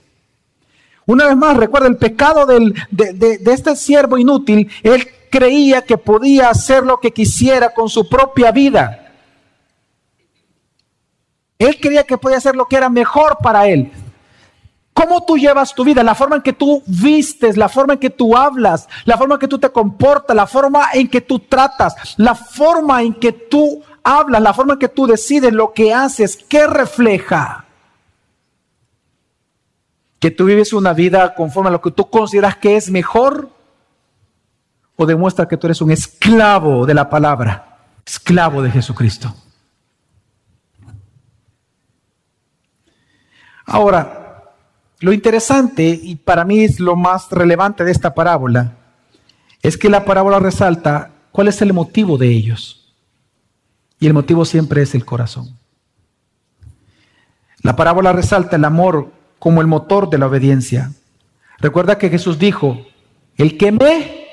[1.05, 4.69] Una vez más, recuerda el pecado de, de este siervo inútil.
[4.83, 9.11] Él creía que podía hacer lo que quisiera con su propia vida.
[11.57, 13.91] Él creía que podía hacer lo que era mejor para él.
[14.93, 16.03] ¿Cómo tú llevas tu vida?
[16.03, 19.39] La forma en que tú vistes, la forma en que tú hablas, la forma en
[19.39, 23.81] que tú te comportas, la forma en que tú tratas, la forma en que tú
[24.03, 27.65] hablas, la forma en que tú decides lo que haces, ¿qué refleja?
[30.21, 33.49] Que tú vives una vida conforme a lo que tú consideras que es mejor
[34.95, 39.35] o demuestra que tú eres un esclavo de la palabra, esclavo de Jesucristo.
[43.65, 44.53] Ahora,
[45.01, 48.77] lo interesante y para mí es lo más relevante de esta parábola
[49.61, 52.95] es que la parábola resalta cuál es el motivo de ellos.
[53.99, 55.57] Y el motivo siempre es el corazón.
[57.61, 59.11] La parábola resalta el amor
[59.41, 60.91] como el motor de la obediencia.
[61.57, 62.85] Recuerda que Jesús dijo,
[63.37, 64.27] el que me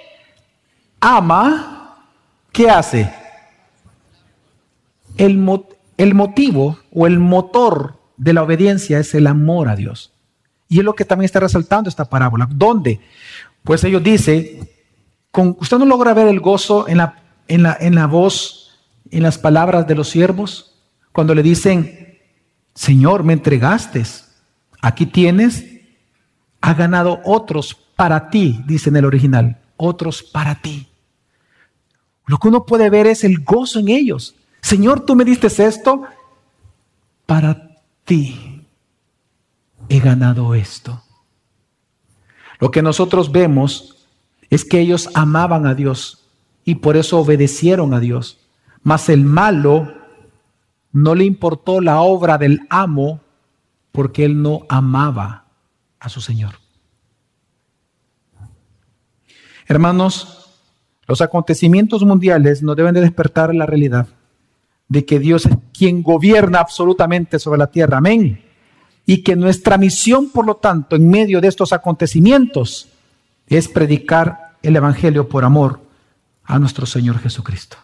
[1.00, 2.04] ama,
[2.52, 3.10] ¿qué hace?
[5.16, 5.42] El,
[5.96, 10.12] el motivo o el motor de la obediencia es el amor a Dios.
[10.68, 12.46] Y es lo que también está resaltando esta parábola.
[12.50, 13.00] ¿Dónde?
[13.64, 14.68] Pues ellos dicen,
[15.30, 18.78] con, usted no logra ver el gozo en la, en, la, en la voz,
[19.10, 20.78] en las palabras de los siervos,
[21.12, 22.18] cuando le dicen,
[22.74, 24.04] Señor, me entregaste,
[24.80, 25.64] aquí tienes,
[26.60, 30.88] ha ganado otros para ti, dice en el original, otros para ti.
[32.26, 34.34] Lo que uno puede ver es el gozo en ellos.
[34.60, 36.02] Señor, tú me diste esto,
[37.26, 38.66] para ti
[39.88, 41.02] he ganado esto.
[42.58, 44.06] Lo que nosotros vemos
[44.50, 46.24] es que ellos amaban a Dios
[46.64, 48.38] y por eso obedecieron a Dios.
[48.82, 49.92] Mas el malo
[50.92, 53.20] no le importó la obra del amo
[53.92, 55.46] porque él no amaba
[55.98, 56.54] a su Señor.
[59.66, 60.50] Hermanos,
[61.06, 64.08] los acontecimientos mundiales nos deben de despertar la realidad
[64.88, 67.98] de que Dios es quien gobierna absolutamente sobre la tierra.
[67.98, 68.42] Amén.
[69.06, 72.88] Y que nuestra misión, por lo tanto, en medio de estos acontecimientos,
[73.46, 75.80] es predicar el Evangelio por amor
[76.44, 77.76] a nuestro Señor Jesucristo.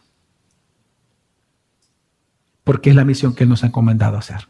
[2.63, 4.49] Porque es la misión que Él nos ha encomendado hacer.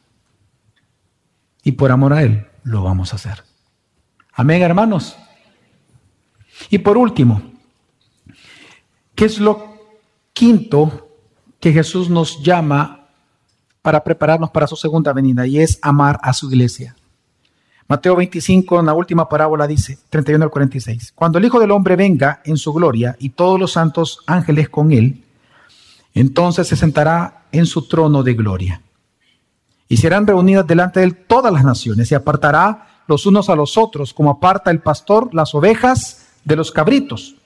[1.64, 3.42] Y por amor a Él lo vamos a hacer.
[4.32, 5.16] Amén, hermanos.
[6.70, 7.42] Y por último,
[9.14, 9.76] ¿Qué es lo
[10.32, 11.08] quinto
[11.60, 13.06] que Jesús nos llama
[13.80, 15.46] para prepararnos para su segunda venida?
[15.46, 16.96] Y es amar a su iglesia.
[17.86, 21.94] Mateo 25, en la última parábola, dice, 31 al 46, Cuando el Hijo del Hombre
[21.94, 25.22] venga en su gloria y todos los santos ángeles con él,
[26.14, 28.80] entonces se sentará en su trono de gloria.
[29.94, 33.78] Y serán reunidas delante de él todas las naciones y apartará los unos a los
[33.78, 37.36] otros, como aparta el pastor las ovejas de los cabritos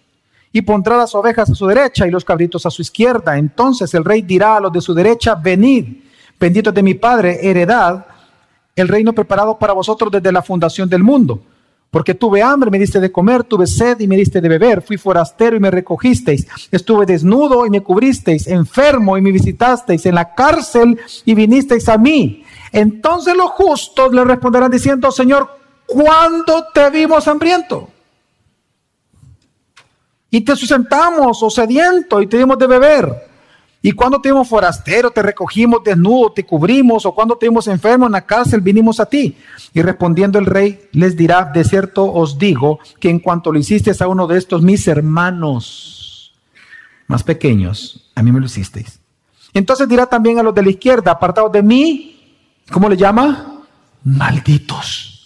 [0.51, 3.37] y pondrá las ovejas a su derecha y los cabritos a su izquierda.
[3.37, 5.99] Entonces el rey dirá a los de su derecha, venid,
[6.41, 8.07] benditos de mi Padre, heredad
[8.75, 11.43] el reino preparado para vosotros desde la fundación del mundo.
[11.91, 14.99] Porque tuve hambre, me diste de comer, tuve sed y me diste de beber, fui
[14.99, 20.34] forastero y me recogisteis, estuve desnudo y me cubristeis, enfermo y me visitasteis, en la
[20.34, 22.45] cárcel y vinisteis a mí.
[22.72, 25.49] Entonces los justos le responderán diciendo, Señor,
[25.86, 27.89] ¿cuándo te vimos hambriento?
[30.30, 33.28] y te sustentamos, o oh sediento, y te dimos de beber.
[33.81, 38.07] Y cuando te dimos forastero, te recogimos desnudo, te cubrimos, o cuando te dimos enfermo
[38.07, 39.37] en la cárcel, vinimos a ti.
[39.72, 43.93] Y respondiendo el rey, les dirá, de cierto os digo, que en cuanto lo hiciste
[43.99, 46.35] a uno de estos mis hermanos
[47.07, 49.01] más pequeños, a mí me lo hicisteis.
[49.55, 52.37] Entonces dirá también a los de la izquierda, apartados de mí,
[52.70, 53.64] ¿cómo le llama?
[54.05, 55.18] Malditos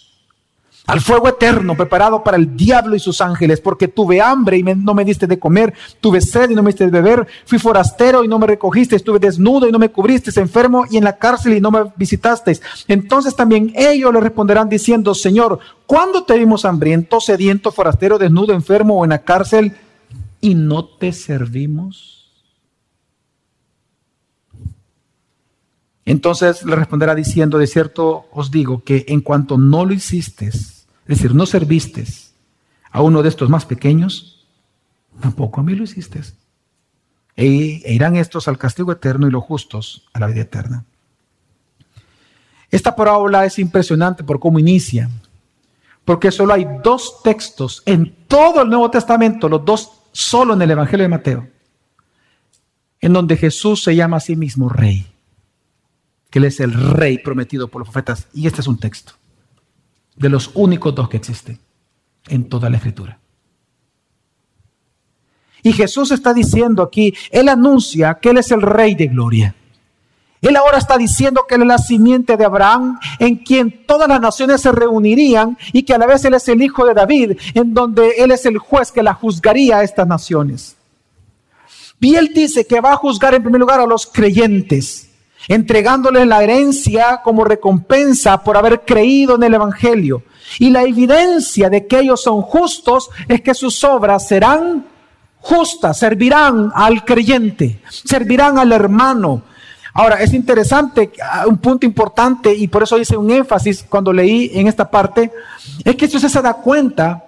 [0.85, 4.93] al fuego eterno preparado para el diablo y sus ángeles, porque tuve hambre y no
[4.93, 8.27] me diste de comer, tuve sed y no me diste de beber, fui forastero y
[8.27, 11.61] no me recogiste, estuve desnudo y no me cubriste, enfermo y en la cárcel y
[11.61, 12.61] no me visitasteis.
[12.87, 18.99] Entonces también ellos le responderán diciendo, Señor, ¿cuándo te vimos hambriento, sediento, forastero, desnudo, enfermo
[18.99, 19.77] o en la cárcel
[20.41, 22.13] y no te servimos?
[26.05, 30.51] Entonces le responderá diciendo, de cierto os digo que en cuanto no lo hiciste,
[31.07, 32.05] es decir, no serviste
[32.91, 34.45] a uno de estos más pequeños,
[35.19, 36.21] tampoco a mí lo hiciste.
[37.35, 40.85] E, e irán estos al castigo eterno y los justos a la vida eterna.
[42.69, 45.09] Esta parábola es impresionante por cómo inicia,
[46.05, 50.71] porque solo hay dos textos en todo el Nuevo Testamento, los dos solo en el
[50.71, 51.47] Evangelio de Mateo,
[53.01, 55.05] en donde Jesús se llama a sí mismo rey,
[56.29, 58.27] que Él es el rey prometido por los profetas.
[58.33, 59.13] Y este es un texto
[60.15, 61.59] de los únicos dos que existen
[62.27, 63.19] en toda la escritura.
[65.63, 69.55] Y Jesús está diciendo aquí, Él anuncia que Él es el rey de gloria.
[70.41, 74.19] Él ahora está diciendo que Él es la simiente de Abraham, en quien todas las
[74.19, 77.73] naciones se reunirían y que a la vez Él es el hijo de David, en
[77.73, 80.75] donde Él es el juez que la juzgaría a estas naciones.
[82.01, 85.09] Y Él dice que va a juzgar en primer lugar a los creyentes,
[85.47, 90.23] entregándoles la herencia como recompensa por haber creído en el Evangelio.
[90.59, 94.85] Y la evidencia de que ellos son justos es que sus obras serán
[95.39, 99.43] justas, servirán al creyente, servirán al hermano.
[99.95, 104.51] Ahora, es interesante, ah, un punto importante, y por eso hice un énfasis cuando leí
[104.53, 105.31] en esta parte,
[105.83, 107.25] es que si usted se da cuenta,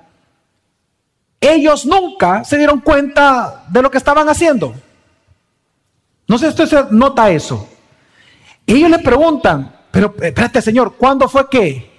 [1.39, 4.73] ellos nunca se dieron cuenta de lo que estaban haciendo.
[6.27, 7.69] No sé si usted nota eso.
[8.67, 11.91] Ellos le preguntan, pero espérate, Señor, ¿cuándo fue que?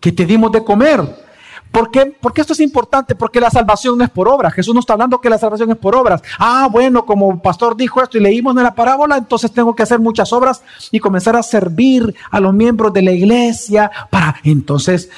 [0.00, 1.28] Que te dimos de comer.
[1.70, 2.16] ¿Por qué?
[2.20, 4.54] Porque esto es importante, porque la salvación no es por obras.
[4.54, 6.22] Jesús no está hablando que la salvación es por obras.
[6.38, 9.82] Ah, bueno, como el pastor dijo esto y leímos en la parábola, entonces tengo que
[9.82, 15.10] hacer muchas obras y comenzar a servir a los miembros de la iglesia para entonces,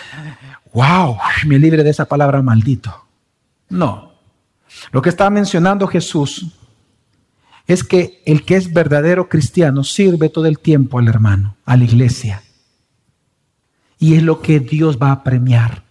[0.72, 3.07] wow, me libre de esa palabra maldito.
[3.68, 4.11] No.
[4.90, 6.46] Lo que está mencionando Jesús
[7.70, 11.84] es que el que es verdadero cristiano sirve todo el tiempo al hermano, a la
[11.84, 12.42] iglesia.
[13.96, 15.84] Y es lo que Dios va a premiar.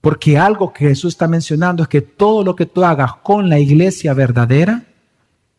[0.00, 3.60] Porque algo que Jesús está mencionando es que todo lo que tú hagas con la
[3.60, 4.82] iglesia verdadera,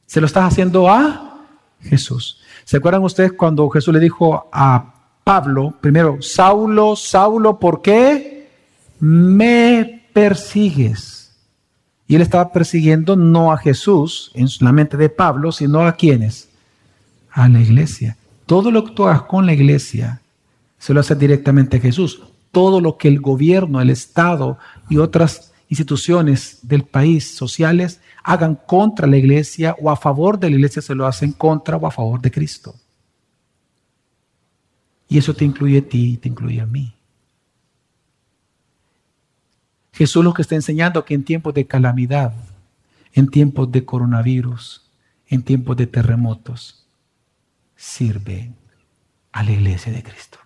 [0.06, 1.46] se lo estás haciendo a
[1.80, 2.42] Jesús.
[2.66, 8.50] ¿Se acuerdan ustedes cuando Jesús le dijo a Pablo, primero, Saulo, Saulo, ¿por qué
[9.00, 11.23] me persigues?
[12.08, 16.50] Y él estaba persiguiendo no a Jesús en la mente de Pablo, sino a quienes?
[17.32, 18.18] A la iglesia.
[18.46, 20.22] Todo lo que tú hagas con la iglesia,
[20.78, 22.22] se lo hace directamente a Jesús
[22.54, 29.08] todo lo que el gobierno, el Estado y otras instituciones del país sociales hagan contra
[29.08, 32.22] la iglesia o a favor de la iglesia, se lo hacen contra o a favor
[32.22, 32.76] de Cristo.
[35.10, 36.94] Y eso te incluye a ti y te incluye a mí.
[39.94, 42.34] Jesús lo que está enseñando que en tiempos de calamidad,
[43.14, 44.90] en tiempos de coronavirus,
[45.28, 46.88] en tiempos de terremotos,
[47.76, 48.52] sirve
[49.32, 50.40] a la iglesia de Cristo.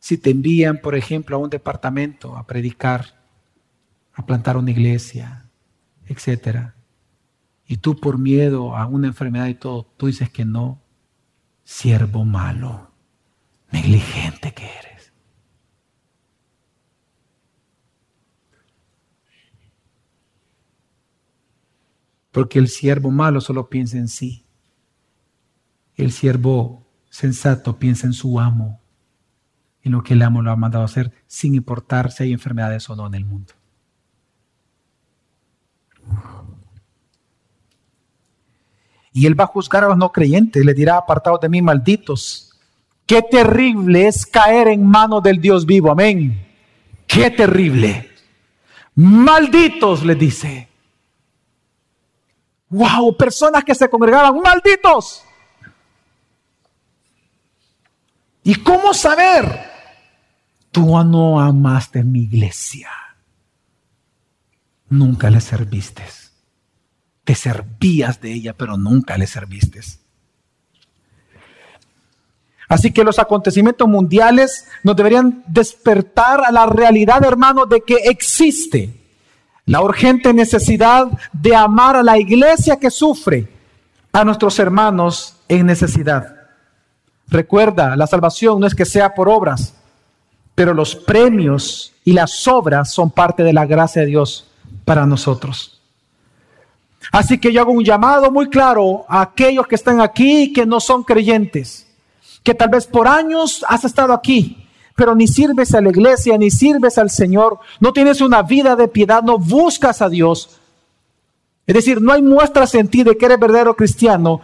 [0.00, 3.14] Si te envían, por ejemplo, a un departamento a predicar,
[4.14, 5.44] a plantar una iglesia,
[6.06, 6.74] etcétera,
[7.64, 10.80] y tú por miedo a una enfermedad y todo, tú dices que no,
[11.62, 12.89] siervo malo,
[13.72, 15.12] negligente que eres.
[22.30, 24.44] Porque el siervo malo solo piensa en sí.
[25.96, 28.80] El siervo sensato piensa en su amo
[29.82, 32.88] en lo que el amo lo ha mandado a hacer, sin importar si hay enfermedades
[32.90, 33.54] o no en el mundo.
[39.12, 42.49] Y él va a juzgar a los no creyentes, le dirá, apartados de mí, malditos.
[43.10, 46.46] Qué terrible es caer en manos del Dios vivo, amén.
[47.08, 48.08] Qué terrible.
[48.94, 50.68] Malditos, le dice.
[52.68, 55.24] Wow, personas que se congregaban, malditos.
[58.44, 59.60] ¿Y cómo saber?
[60.70, 62.92] Tú no amaste mi iglesia.
[64.88, 66.04] Nunca le serviste.
[67.24, 69.80] Te servías de ella, pero nunca le serviste.
[72.70, 78.94] Así que los acontecimientos mundiales nos deberían despertar a la realidad, hermanos, de que existe
[79.66, 83.48] la urgente necesidad de amar a la iglesia que sufre,
[84.12, 86.36] a nuestros hermanos en necesidad.
[87.26, 89.74] Recuerda, la salvación no es que sea por obras,
[90.54, 94.46] pero los premios y las obras son parte de la gracia de Dios
[94.84, 95.80] para nosotros.
[97.10, 100.66] Así que yo hago un llamado muy claro a aquellos que están aquí y que
[100.66, 101.89] no son creyentes,
[102.42, 104.66] que tal vez por años has estado aquí,
[104.96, 108.88] pero ni sirves a la iglesia, ni sirves al Señor, no tienes una vida de
[108.88, 110.58] piedad, no buscas a Dios.
[111.66, 114.40] Es decir, no hay muestras en ti de que eres verdadero cristiano.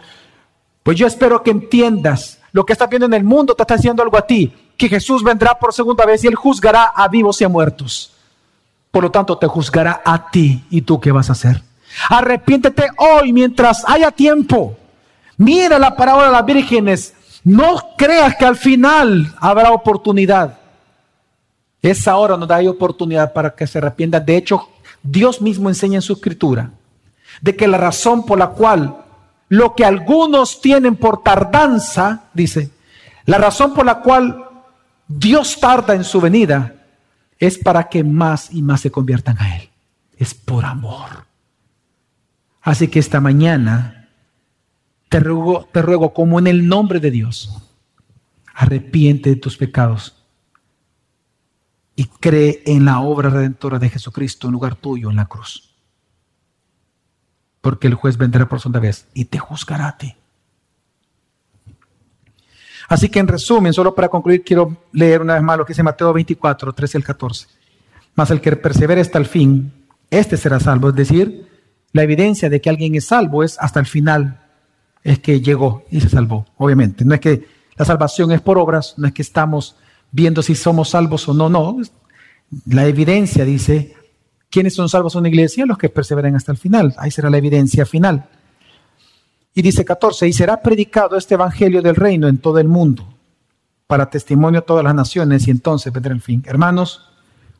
[0.83, 4.01] Pues yo espero que entiendas lo que estás viendo en el mundo te está diciendo
[4.01, 7.43] algo a ti, que Jesús vendrá por segunda vez y Él juzgará a vivos y
[7.43, 8.13] a muertos.
[8.89, 11.61] Por lo tanto, te juzgará a ti y tú qué vas a hacer.
[12.09, 14.75] Arrepiéntete hoy mientras haya tiempo.
[15.37, 17.13] Mira la parábola de las vírgenes.
[17.47, 20.57] No creas que al final habrá oportunidad.
[21.81, 24.25] Esa hora no hay oportunidad para que se arrepientan.
[24.25, 24.67] De hecho,
[25.01, 26.71] Dios mismo enseña en su escritura
[27.39, 28.97] de que la razón por la cual
[29.47, 32.69] lo que algunos tienen por tardanza, dice,
[33.23, 34.43] la razón por la cual
[35.07, 36.75] Dios tarda en su venida
[37.39, 39.69] es para que más y más se conviertan a Él.
[40.17, 41.25] Es por amor.
[42.61, 43.96] Así que esta mañana
[45.09, 47.49] te ruego, te ruego como en el nombre de Dios,
[48.53, 50.17] arrepiente de tus pecados
[51.95, 55.75] y cree en la obra redentora de Jesucristo en lugar tuyo en la cruz.
[57.59, 60.15] Porque el juez vendrá por segunda vez y te juzgará a ti.
[62.87, 65.83] Así que en resumen, solo para concluir, quiero leer una vez más lo que dice
[65.83, 67.47] Mateo 24, 13 al 14.
[68.15, 69.73] Mas el que persevere hasta el fin,
[70.11, 70.89] este será salvo.
[70.89, 71.49] Es decir,
[71.93, 74.46] la evidencia de que alguien es salvo es hasta el final,
[75.07, 77.05] es que llegó y se salvó, obviamente.
[77.05, 77.47] No es que
[77.77, 79.77] la salvación es por obras, no es que estamos
[80.11, 81.77] viendo si somos salvos o no, no.
[82.65, 83.95] La evidencia dice,
[84.49, 85.65] ¿quiénes son salvos en una iglesia?
[85.65, 86.93] Los que perseveren hasta el final.
[86.97, 88.27] Ahí será la evidencia final.
[89.53, 93.07] Y dice 14, y será predicado este evangelio del reino en todo el mundo,
[93.87, 96.43] para testimonio a todas las naciones, y entonces vendrá el fin.
[96.45, 97.09] Hermanos,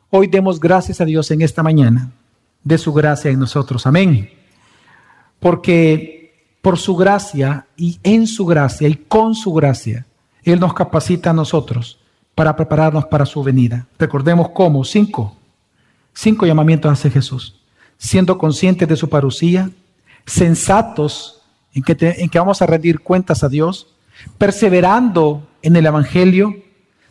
[0.10, 2.12] hoy demos gracias a Dios en esta mañana,
[2.66, 3.88] de su gracia en nosotros.
[3.88, 4.32] Amén.
[5.40, 6.17] Porque
[6.68, 10.06] por su gracia y en su gracia y con su gracia,
[10.44, 11.98] Él nos capacita a nosotros
[12.36, 13.88] para prepararnos para su venida.
[13.98, 15.38] Recordemos cómo, cinco,
[16.14, 17.62] cinco llamamientos hace Jesús.
[17.98, 19.70] Siendo conscientes de su parucía,
[20.26, 21.42] sensatos
[21.74, 23.96] en que, en que vamos a rendir cuentas a Dios,
[24.38, 26.54] perseverando en el Evangelio,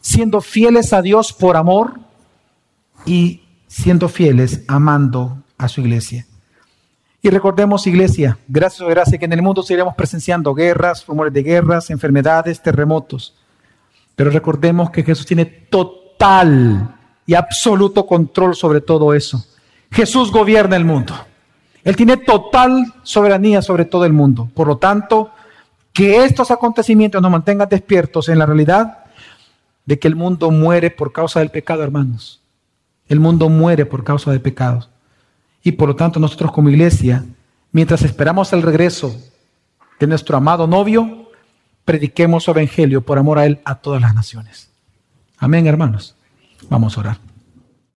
[0.02, 1.98] siendo fieles a Dios por amor
[3.06, 6.26] y siendo fieles amando a su iglesia.
[7.22, 11.42] Y recordemos, iglesia, gracias a gracia, que en el mundo seguiremos presenciando guerras, rumores de
[11.42, 13.34] guerras, enfermedades, terremotos.
[14.14, 16.94] Pero recordemos que Jesús tiene total
[17.26, 19.44] y absoluto control sobre todo eso.
[19.90, 21.14] Jesús gobierna el mundo.
[21.84, 24.48] Él tiene total soberanía sobre todo el mundo.
[24.54, 25.30] Por lo tanto,
[25.92, 29.04] que estos acontecimientos nos mantengan despiertos en la realidad
[29.84, 32.42] de que el mundo muere por causa del pecado, hermanos.
[33.08, 34.88] El mundo muere por causa del pecado.
[35.66, 37.24] Y por lo tanto, nosotros como iglesia,
[37.72, 39.20] mientras esperamos el regreso
[39.98, 41.32] de nuestro amado novio,
[41.84, 44.70] prediquemos su evangelio por amor a Él a todas las naciones.
[45.38, 46.14] Amén, hermanos.
[46.70, 47.18] Vamos a orar.